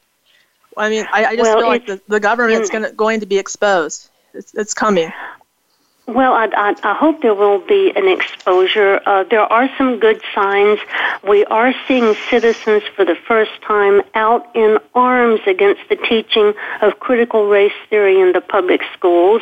[0.78, 3.40] I mean, I, I just well, feel like the, the government's gonna, going to be
[3.40, 4.12] exposed.
[4.36, 5.12] It's, it's coming.
[6.06, 9.00] Well, I, I, I, hope there will be an exposure.
[9.06, 10.80] Uh, there are some good signs.
[11.26, 17.00] We are seeing citizens for the first time out in arms against the teaching of
[17.00, 19.42] critical race theory in the public schools.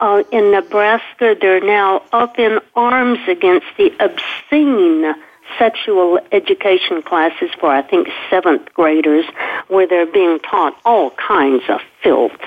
[0.00, 5.14] Uh, in Nebraska, they're now up in arms against the obscene
[5.56, 9.24] sexual education classes for, I think, seventh graders,
[9.68, 12.40] where they're being taught all kinds of filth.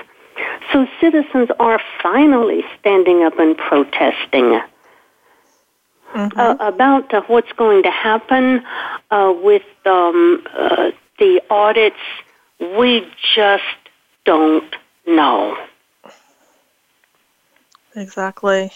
[0.71, 4.61] So citizens are finally standing up and protesting.
[6.13, 6.39] Mm-hmm.
[6.39, 8.63] Uh, about uh, what's going to happen
[9.11, 11.97] uh, with um, uh, the audits,
[12.59, 13.63] we just
[14.25, 14.75] don't
[15.05, 15.55] know.
[17.95, 18.71] Exactly.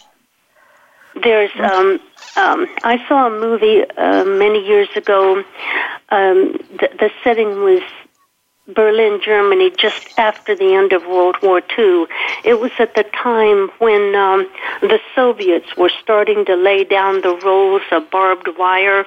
[1.22, 2.00] There's, um,
[2.36, 5.44] um, I saw a movie uh, many years ago.
[6.10, 7.82] Um, the, the setting was
[8.68, 12.06] Berlin, Germany, just after the end of World War II.
[12.46, 14.48] It was at the time when um,
[14.82, 19.06] the Soviets were starting to lay down the rows of barbed wire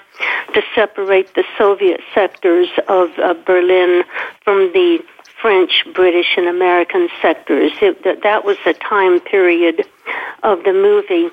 [0.53, 4.05] to separate the Soviet sectors of uh, Berlin
[4.45, 5.03] from the
[5.41, 7.73] French, British, and American sectors.
[7.81, 9.87] It, that, that was the time period
[10.43, 11.29] of the movie.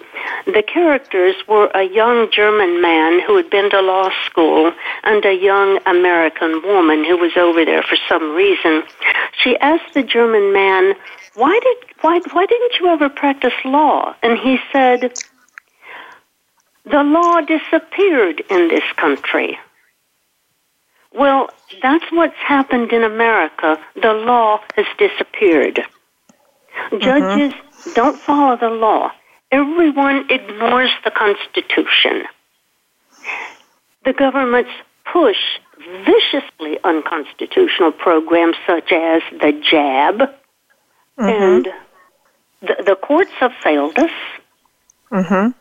[0.45, 5.33] The characters were a young German man who had been to law school and a
[5.33, 8.83] young American woman who was over there for some reason.
[9.41, 10.95] She asked the German man,
[11.35, 15.13] "Why did why why didn't you ever practice law?" And he said,
[16.85, 19.59] "The law disappeared in this country."
[21.13, 21.49] Well,
[21.81, 23.79] that's what's happened in America.
[24.01, 25.79] The law has disappeared.
[26.97, 27.72] Judges mm-hmm.
[27.93, 29.11] Don't follow the law.
[29.51, 32.23] Everyone ignores the Constitution.
[34.05, 34.71] The governments
[35.11, 35.37] push
[36.05, 41.23] viciously unconstitutional programs such as the jab, mm-hmm.
[41.23, 41.67] and
[42.61, 44.11] the, the courts have failed us.
[45.11, 45.51] Mm-hmm.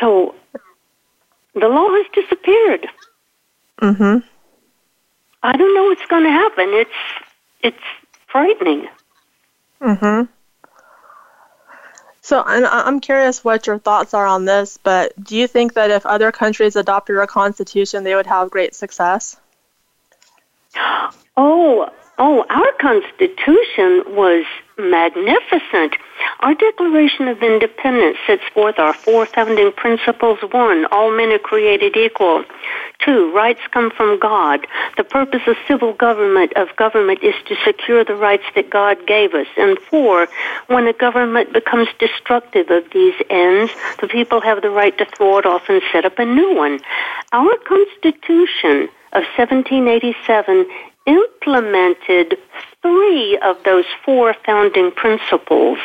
[0.00, 0.34] So
[1.54, 2.88] the law has disappeared.
[3.80, 4.22] Mhm.
[5.42, 6.68] I don't know what's going to happen.
[6.70, 6.90] It's
[7.62, 7.84] it's
[8.26, 8.88] frightening.
[9.80, 10.28] Mhm.
[12.28, 16.04] So I'm curious what your thoughts are on this, but do you think that if
[16.04, 19.38] other countries adopted our constitution, they would have great success?
[21.40, 21.88] Oh,
[22.18, 24.44] oh, our constitution was
[24.76, 25.96] magnificent.
[26.40, 30.38] Our Declaration of Independence sets forth our four founding principles.
[30.50, 32.44] One, all men are created equal.
[32.98, 34.66] Two, rights come from God.
[34.96, 39.34] The purpose of civil government of government is to secure the rights that God gave
[39.34, 39.46] us.
[39.56, 40.28] And four,
[40.66, 45.38] when a government becomes destructive of these ends, the people have the right to throw
[45.38, 46.80] it off and set up a new one.
[47.32, 50.66] Our Constitution of 1787
[51.08, 52.36] implemented
[52.82, 55.78] three of those four founding principles.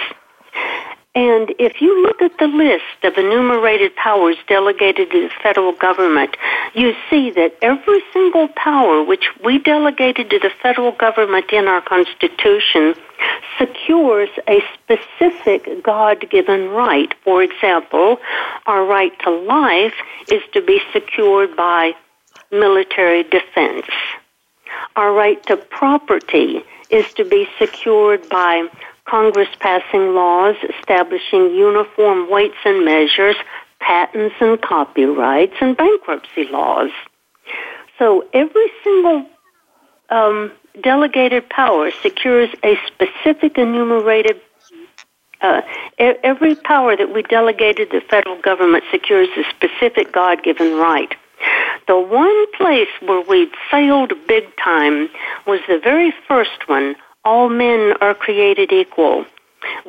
[1.16, 6.36] And if you look at the list of enumerated powers delegated to the federal government,
[6.74, 11.82] you see that every single power which we delegated to the federal government in our
[11.82, 12.96] Constitution
[13.60, 17.14] secures a specific God given right.
[17.24, 18.18] For example,
[18.66, 19.94] our right to life
[20.32, 21.94] is to be secured by
[22.52, 23.86] military defense.
[24.96, 28.68] Our right to property is to be secured by
[29.06, 33.36] Congress passing laws establishing uniform weights and measures,
[33.80, 36.92] patents and copyrights, and bankruptcy laws.
[38.00, 39.26] So every single
[40.10, 40.52] um,
[40.82, 44.40] delegated power secures a specific enumerated
[45.42, 45.62] uh,
[46.00, 51.14] every power that we delegated the federal government secures a specific God given right.
[51.88, 55.10] The one place where we'd failed big time
[55.46, 59.26] was the very first one all men are created equal.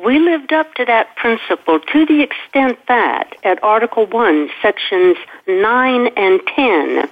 [0.03, 6.07] We lived up to that principle to the extent that at Article 1, Sections 9
[6.15, 7.09] and 10,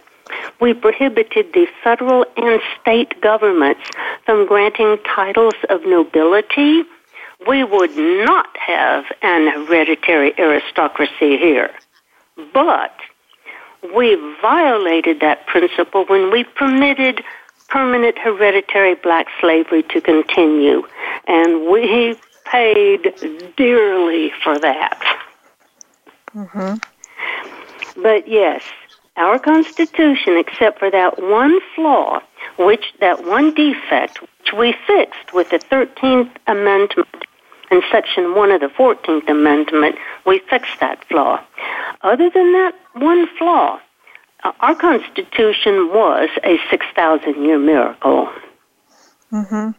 [0.61, 3.81] we prohibited the federal and state governments
[4.25, 6.83] from granting titles of nobility.
[7.47, 11.71] We would not have an hereditary aristocracy here.
[12.53, 12.95] But
[13.95, 17.23] we violated that principle when we permitted
[17.69, 20.83] permanent hereditary black slavery to continue.
[21.27, 22.15] And we
[22.45, 23.13] paid
[23.57, 25.01] dearly for that.
[26.35, 28.01] Mm-hmm.
[28.01, 28.63] But yes,
[29.17, 32.21] our Constitution, except for that one flaw,
[32.57, 37.07] which that one defect, which we fixed with the 13th Amendment
[37.73, 39.95] and Section 1 of the 14th Amendment,
[40.27, 41.43] we fixed that flaw.
[42.01, 43.79] Other than that one flaw,
[44.43, 48.31] uh, our Constitution was a 6,000 year miracle.
[49.31, 49.71] Mm-hmm.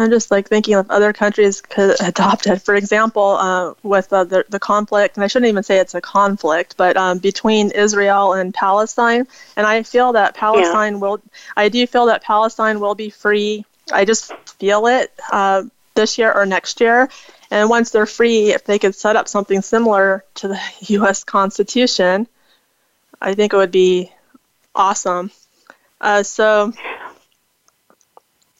[0.00, 2.62] I'm just like thinking of other countries could adopt it.
[2.62, 6.00] For example, uh, with uh, the, the conflict, and I shouldn't even say it's a
[6.00, 10.98] conflict, but um, between Israel and Palestine, and I feel that Palestine yeah.
[10.98, 11.20] will,
[11.56, 13.64] I do feel that Palestine will be free.
[13.92, 15.62] I just feel it uh,
[15.98, 17.10] this year or next year.
[17.50, 20.60] And once they're free, if they could set up something similar to the
[20.94, 21.24] U.S.
[21.24, 22.28] Constitution,
[23.20, 24.12] I think it would be
[24.74, 25.32] awesome.
[26.00, 26.72] Uh, so,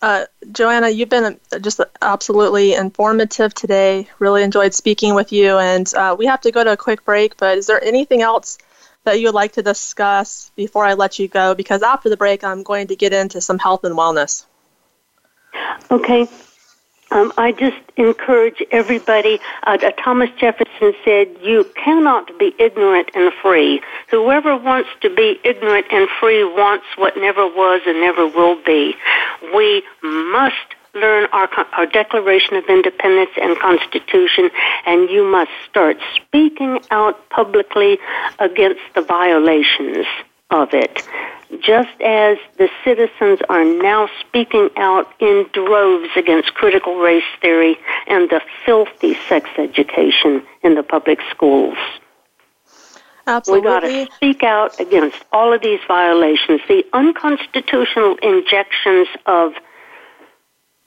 [0.02, 4.08] uh, Joanna, you've been just absolutely informative today.
[4.18, 7.36] Really enjoyed speaking with you, and uh, we have to go to a quick break.
[7.36, 8.58] But is there anything else
[9.04, 11.54] that you would like to discuss before I let you go?
[11.54, 14.44] Because after the break, I'm going to get into some health and wellness.
[15.88, 16.26] Okay.
[17.10, 19.40] Um, I just encourage everybody.
[19.62, 23.80] Uh, uh, Thomas Jefferson said, "You cannot be ignorant and free.
[24.10, 28.96] Whoever wants to be ignorant and free wants what never was and never will be.
[29.54, 30.56] We must."
[30.94, 34.50] Learn our, our Declaration of Independence and Constitution,
[34.86, 37.98] and you must start speaking out publicly
[38.40, 40.06] against the violations.
[40.50, 41.02] Of it,
[41.60, 47.76] just as the citizens are now speaking out in droves against critical race theory
[48.06, 51.76] and the filthy sex education in the public schools.
[53.26, 53.60] Absolutely.
[53.60, 59.52] We got to speak out against all of these violations, the unconstitutional injections of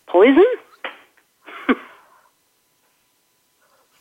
[0.07, 0.45] poison.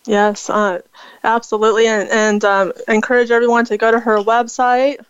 [0.07, 0.81] yes, uh,
[1.23, 5.05] absolutely, and, and um, encourage everyone to go to her website.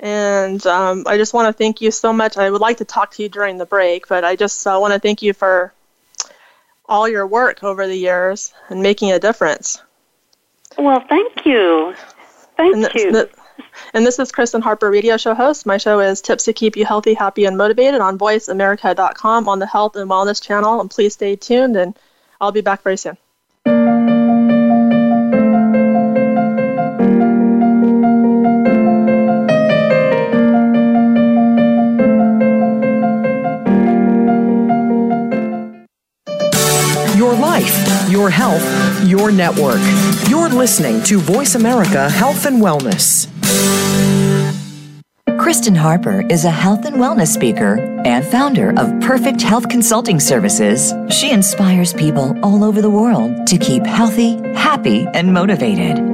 [0.00, 2.36] And um, I just want to thank you so much.
[2.36, 4.92] I would like to talk to you during the break, but I just uh, want
[4.92, 5.72] to thank you for
[6.86, 9.80] all your work over the years and making a difference.
[10.76, 11.94] Well, thank you.
[12.56, 13.12] Thank and you.
[13.12, 13.30] The,
[13.92, 15.66] and this is Kristen Harper, radio show host.
[15.66, 19.66] My show is Tips to Keep You Healthy, Happy, and Motivated on VoiceAmerica.com on the
[19.66, 20.80] Health and Wellness channel.
[20.80, 21.96] And please stay tuned, and
[22.40, 23.16] I'll be back very soon.
[37.34, 39.80] Your life, your health, your network.
[40.28, 43.26] You're listening to Voice America Health and Wellness.
[45.36, 50.94] Kristen Harper is a health and wellness speaker and founder of Perfect Health Consulting Services.
[51.10, 56.13] She inspires people all over the world to keep healthy, happy, and motivated.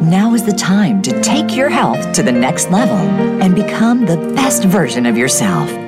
[0.00, 2.96] Now is the time to take your health to the next level
[3.42, 5.87] and become the best version of yourself.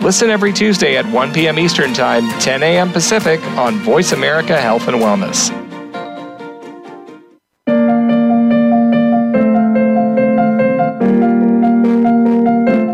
[0.00, 1.58] Listen every Tuesday at 1 p.m.
[1.58, 2.90] Eastern Time, 10 a.m.
[2.90, 5.50] Pacific on Voice America Health and Wellness.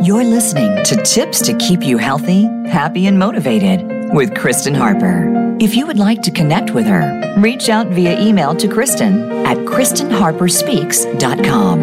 [0.04, 5.32] You're listening to Tips to Keep You Healthy, Happy, and Motivated with Kristen Harper.
[5.60, 9.56] If you would like to connect with her, reach out via email to Kristen at
[9.58, 11.80] KristenHarperSpeaks.com.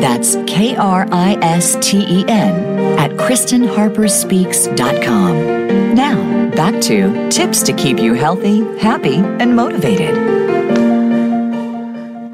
[0.00, 2.69] That's K R I S T E N
[3.00, 5.94] at KristenHarperSpeaks.com.
[5.94, 10.39] Now, back to Tips to Keep You Healthy, Happy, and Motivated.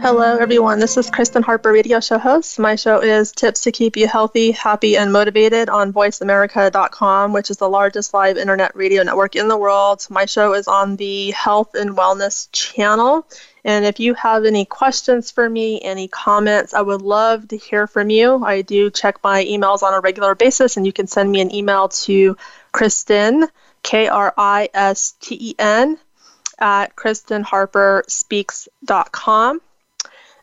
[0.07, 0.79] Hello, everyone.
[0.79, 2.61] This is Kristen Harper, radio show host.
[2.61, 7.57] My show is Tips to Keep You Healthy, Happy, and Motivated on VoiceAmerica.com, which is
[7.57, 10.07] the largest live internet radio network in the world.
[10.09, 13.27] My show is on the Health and Wellness channel.
[13.65, 17.89] And if you have any questions for me, any comments, I would love to hear
[17.89, 18.45] from you.
[18.45, 21.53] I do check my emails on a regular basis, and you can send me an
[21.53, 22.37] email to
[22.71, 23.49] Kristen,
[23.83, 25.99] K R I S T E N,
[26.61, 29.61] at KristenHarperSpeaks.com.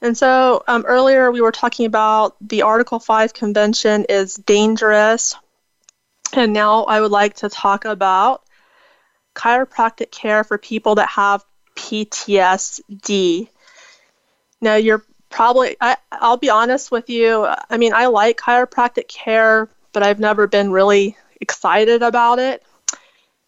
[0.04, 5.34] And so um, earlier we were talking about the Article 5 convention is dangerous.
[6.34, 8.43] And now I would like to talk about
[9.34, 11.45] chiropractic care for people that have
[11.78, 13.47] PTSD.
[14.60, 19.70] Now, you're probably, I, I'll be honest with you, I mean, I like chiropractic care,
[19.93, 22.62] but I've never been really excited about it.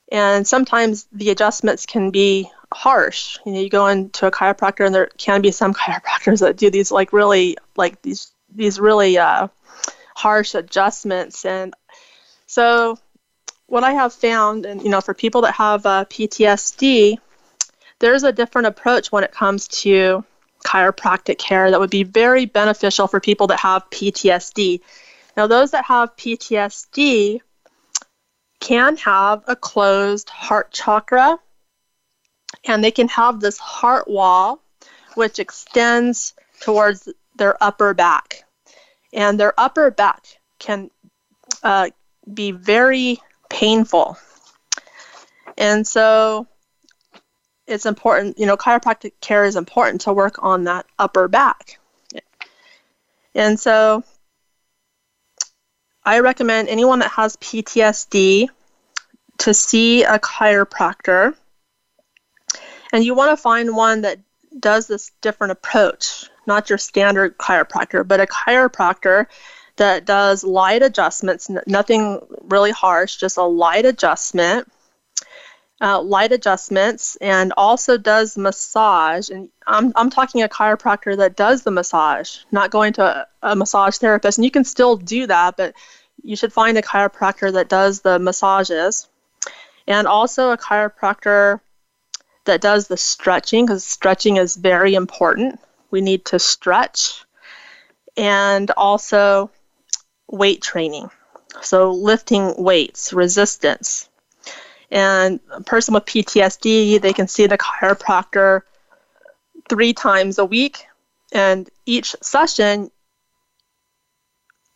[0.10, 3.38] And sometimes the adjustments can be harsh.
[3.46, 6.70] You know, you go into a chiropractor, and there can be some chiropractors that do
[6.70, 9.48] these like really like these these really uh,
[10.16, 11.46] harsh adjustments.
[11.46, 11.74] And
[12.48, 12.98] so,
[13.68, 17.18] what I have found, and you know, for people that have uh, PTSD,
[18.00, 20.24] there's a different approach when it comes to
[20.66, 24.82] chiropractic care that would be very beneficial for people that have PTSD.
[25.38, 27.42] Now, those that have PTSD
[28.60, 31.38] can have a closed heart chakra
[32.64, 34.62] and they can have this heart wall
[35.16, 38.44] which extends towards their upper back.
[39.14, 40.26] And their upper back
[40.60, 40.92] can
[41.64, 41.90] uh,
[42.32, 44.18] be very painful.
[45.58, 46.48] And so
[47.66, 51.80] it's important, you know, chiropractic care is important to work on that upper back.
[53.34, 54.04] And so
[56.04, 58.48] I recommend anyone that has PTSD
[59.40, 61.36] to see a chiropractor.
[62.96, 64.20] And you want to find one that
[64.58, 69.26] does this different approach, not your standard chiropractor, but a chiropractor
[69.76, 74.72] that does light adjustments, nothing really harsh, just a light adjustment.
[75.82, 79.30] Uh, light adjustments and also does massage.
[79.30, 83.56] And I'm, I'm talking a chiropractor that does the massage, not going to a, a
[83.58, 84.38] massage therapist.
[84.38, 85.76] And you can still do that, but
[86.24, 89.10] you should find a chiropractor that does the massages.
[89.86, 91.60] And also a chiropractor
[92.46, 95.60] that does the stretching because stretching is very important.
[95.92, 97.24] We need to stretch
[98.18, 99.52] and also
[100.30, 101.10] weight training.
[101.62, 104.10] So, lifting weights, resistance.
[104.92, 108.62] And a person with PTSD, they can see the chiropractor
[109.70, 110.86] three times a week.
[111.32, 112.92] And each session,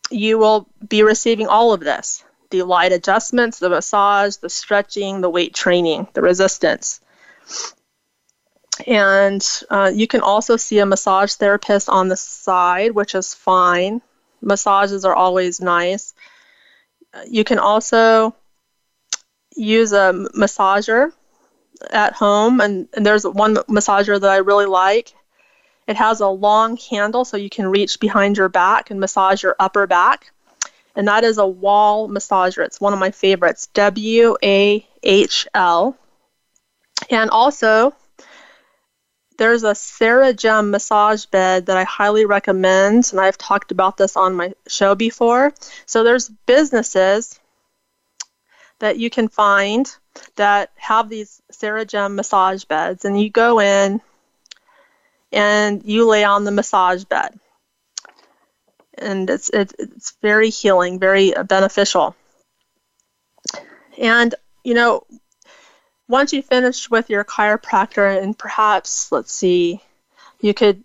[0.09, 5.29] you will be receiving all of this the light adjustments, the massage, the stretching, the
[5.29, 6.99] weight training, the resistance.
[8.87, 14.01] And uh, you can also see a massage therapist on the side, which is fine.
[14.41, 16.13] Massages are always nice.
[17.27, 18.35] You can also
[19.55, 21.11] use a massager
[21.89, 25.13] at home, and, and there's one massager that I really like.
[25.87, 29.55] It has a long handle so you can reach behind your back and massage your
[29.59, 30.31] upper back.
[30.95, 32.63] And that is a wall massager.
[32.63, 35.97] It's one of my favorites, W A H L.
[37.09, 37.93] And also,
[39.37, 44.35] there's a Ceragem massage bed that I highly recommend, and I've talked about this on
[44.35, 45.53] my show before.
[45.85, 47.39] So there's businesses
[48.79, 49.89] that you can find
[50.35, 54.01] that have these Ceragem massage beds, and you go in
[55.31, 57.39] and you lay on the massage bed,
[58.97, 62.15] and it's it's, it's very healing, very beneficial.
[63.97, 65.05] And you know,
[66.09, 69.79] once you finish with your chiropractor, and perhaps, let's see,
[70.41, 70.83] you could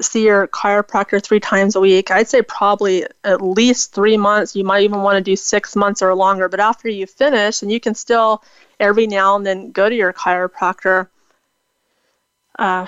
[0.00, 2.10] see your chiropractor three times a week.
[2.10, 4.56] I'd say probably at least three months.
[4.56, 6.48] You might even want to do six months or longer.
[6.48, 8.42] But after you finish, and you can still
[8.80, 11.08] every now and then go to your chiropractor
[12.58, 12.86] uh,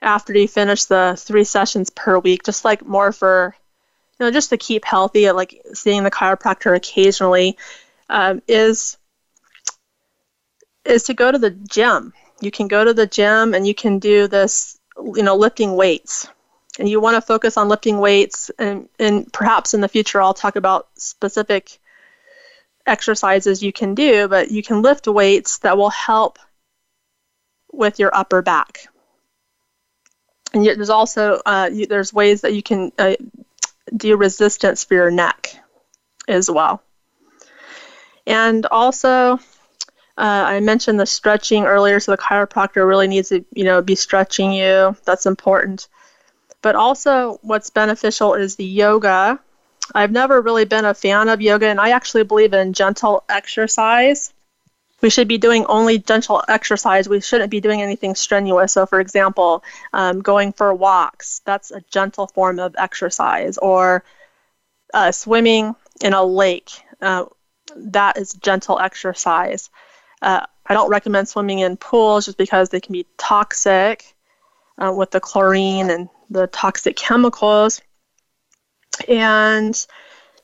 [0.00, 3.54] after you finish the three sessions per week, just like more for,
[4.18, 7.56] you know, just to keep healthy, like seeing the chiropractor occasionally
[8.08, 8.96] um, is
[10.84, 12.12] is to go to the gym.
[12.40, 16.28] You can go to the gym and you can do this, you know, lifting weights.
[16.78, 20.32] And you want to focus on lifting weights, and, and perhaps in the future I'll
[20.32, 21.78] talk about specific
[22.86, 26.38] exercises you can do, but you can lift weights that will help
[27.72, 28.86] with your upper back.
[30.54, 33.16] And yet there's also uh, you, there's ways that you can uh,
[33.94, 35.54] do resistance for your neck
[36.26, 36.82] as well.
[38.26, 39.40] And also,
[40.18, 43.94] uh, I mentioned the stretching earlier, so the chiropractor really needs to, you know, be
[43.94, 44.94] stretching you.
[45.04, 45.88] That's important.
[46.60, 49.40] But also, what's beneficial is the yoga.
[49.94, 54.32] I've never really been a fan of yoga, and I actually believe in gentle exercise.
[55.00, 57.08] We should be doing only gentle exercise.
[57.08, 58.72] We shouldn't be doing anything strenuous.
[58.72, 64.04] So, for example, um, going for walks, that's a gentle form of exercise, or
[64.94, 67.24] uh, swimming in a lake, uh,
[67.74, 69.70] that is gentle exercise.
[70.22, 74.14] Uh, I don't recommend swimming in pools just because they can be toxic
[74.78, 77.82] uh, with the chlorine and the toxic chemicals.
[79.08, 79.74] And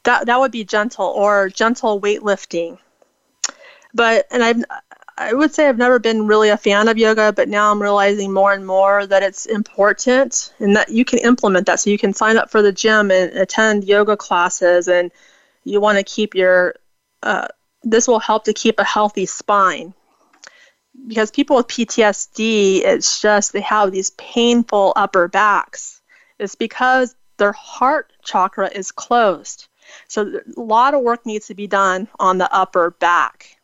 [0.03, 2.79] that, that would be gentle or gentle weightlifting.
[3.95, 4.65] But, and I've,
[5.17, 8.33] I would say I've never been really a fan of yoga, but now I'm realizing
[8.33, 11.81] more and more that it's important and that you can implement that.
[11.81, 15.11] So you can sign up for the gym and attend yoga classes, and
[15.65, 16.75] you want to keep your
[17.23, 17.49] uh,
[17.83, 19.95] this will help to keep a healthy spine.
[21.07, 26.01] Because people with PTSD, it's just they have these painful upper backs.
[26.39, 29.69] It's because their heart chakra is closed.
[30.09, 33.57] So a lot of work needs to be done on the upper back.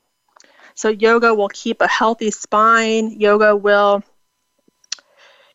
[0.75, 3.21] So yoga will keep a healthy spine.
[3.21, 4.03] Yoga will,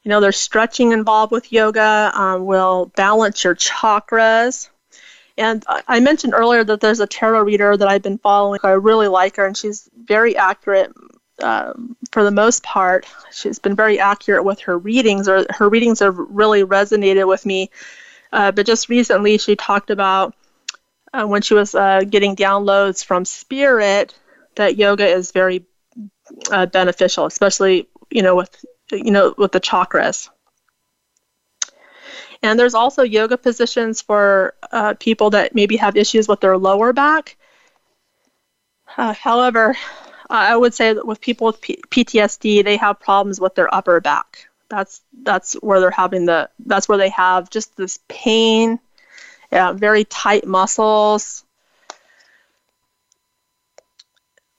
[0.04, 4.70] you know, there's stretching involved with yoga, um, will balance your chakras.
[5.40, 8.60] And I mentioned earlier that there's a tarot reader that I've been following.
[8.62, 10.92] I really like her, and she's very accurate
[11.42, 13.06] um, for the most part.
[13.32, 17.72] She's been very accurate with her readings, or her readings have really resonated with me.
[18.34, 20.36] Uh, but just recently, she talked about
[21.14, 24.14] uh, when she was uh, getting downloads from spirit
[24.56, 25.66] that yoga is very
[26.52, 30.30] uh, beneficial, especially you know with you know with the chakras.
[32.42, 36.94] And there's also yoga positions for uh, people that maybe have issues with their lower
[36.94, 37.38] back.
[38.98, 39.76] Uh, however,
[40.30, 44.00] I would say that with people with P- PTSD, they have problems with their upper
[44.00, 44.48] back.
[44.70, 48.80] That's that's where they're having the that's where they have just this pain,
[49.52, 51.44] yeah, very tight muscles.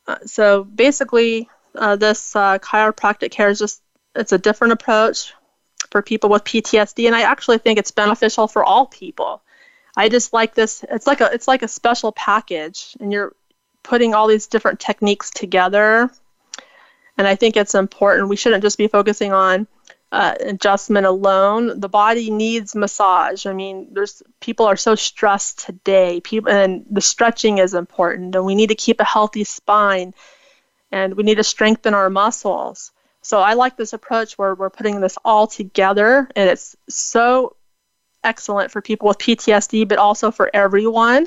[0.06, 3.82] Uh, so basically, uh, this uh, chiropractic care is just
[4.16, 5.32] it's a different approach
[5.91, 9.43] for people with PTSD, and I actually think it's beneficial for all people.
[9.97, 10.84] I just like this.
[10.88, 13.34] It's like a it's like a special package, and you're
[13.82, 16.11] putting all these different techniques together.
[17.18, 18.28] And I think it's important.
[18.28, 19.66] We shouldn't just be focusing on
[20.12, 21.80] uh, adjustment alone.
[21.80, 23.47] The body needs massage.
[23.47, 26.20] I mean, there's people are so stressed today.
[26.20, 30.14] People and the stretching is important, and we need to keep a healthy spine,
[30.91, 32.93] and we need to strengthen our muscles.
[33.22, 37.56] So I like this approach where we're putting this all together, and it's so
[38.24, 41.26] excellent for people with PTSD, but also for everyone.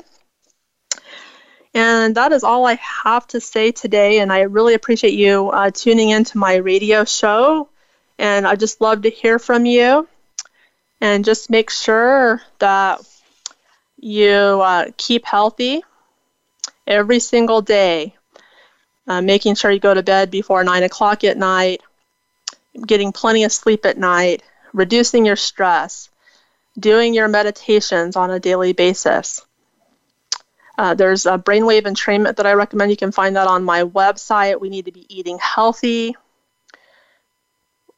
[1.74, 4.20] And that is all I have to say today.
[4.20, 7.68] And I really appreciate you uh, tuning into my radio show.
[8.16, 10.08] And I just love to hear from you.
[11.00, 13.00] And just make sure that
[13.98, 15.82] you uh, keep healthy
[16.86, 18.14] every single day
[19.06, 21.82] uh, making sure you go to bed before 9 o'clock at night,
[22.86, 24.42] getting plenty of sleep at night,
[24.72, 26.08] reducing your stress,
[26.78, 29.44] doing your meditations on a daily basis.
[30.76, 32.90] Uh, there's a brainwave entrainment that I recommend.
[32.90, 34.60] You can find that on my website.
[34.60, 36.16] We need to be eating healthy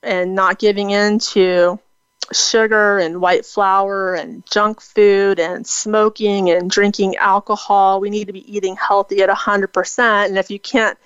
[0.02, 1.80] and not giving in to
[2.32, 8.00] sugar and white flour and junk food and smoking and drinking alcohol.
[8.00, 10.26] We need to be eating healthy at 100%.
[10.26, 10.98] And if you can't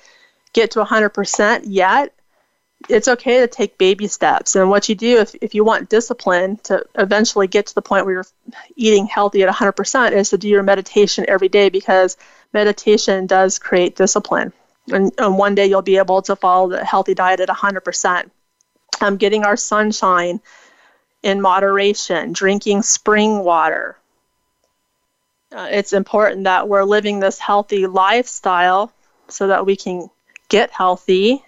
[0.52, 2.14] get to 100% yet,
[2.88, 4.56] it's okay to take baby steps.
[4.56, 8.06] And what you do if, if you want discipline to eventually get to the point
[8.06, 8.26] where you're
[8.74, 12.16] eating healthy at 100% is to do your meditation every day because
[12.52, 14.52] meditation does create discipline.
[14.90, 18.30] And, and one day you'll be able to follow the healthy diet at 100%.
[19.02, 20.40] Um, getting our sunshine
[21.22, 23.96] in moderation, drinking spring water.
[25.52, 28.92] Uh, it's important that we're living this healthy lifestyle
[29.28, 30.08] so that we can
[30.48, 31.44] get healthy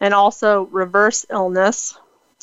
[0.00, 1.96] and also reverse illness.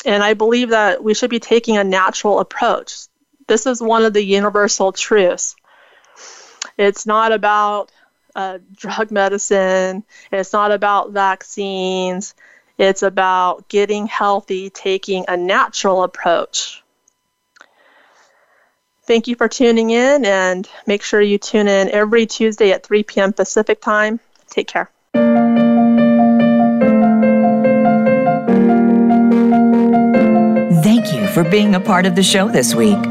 [0.06, 3.08] And I believe that we should be taking a natural approach.
[3.48, 5.56] This is one of the universal truths.
[6.78, 7.92] It's not about
[8.36, 12.34] uh, drug medicine, it's not about vaccines,
[12.82, 16.84] it's about getting healthy, taking a natural approach.
[19.04, 23.04] Thank you for tuning in, and make sure you tune in every Tuesday at 3
[23.04, 23.34] p.m.
[23.34, 24.20] Pacific time.
[24.50, 24.90] Take care.
[30.84, 33.11] Thank you for being a part of the show this week.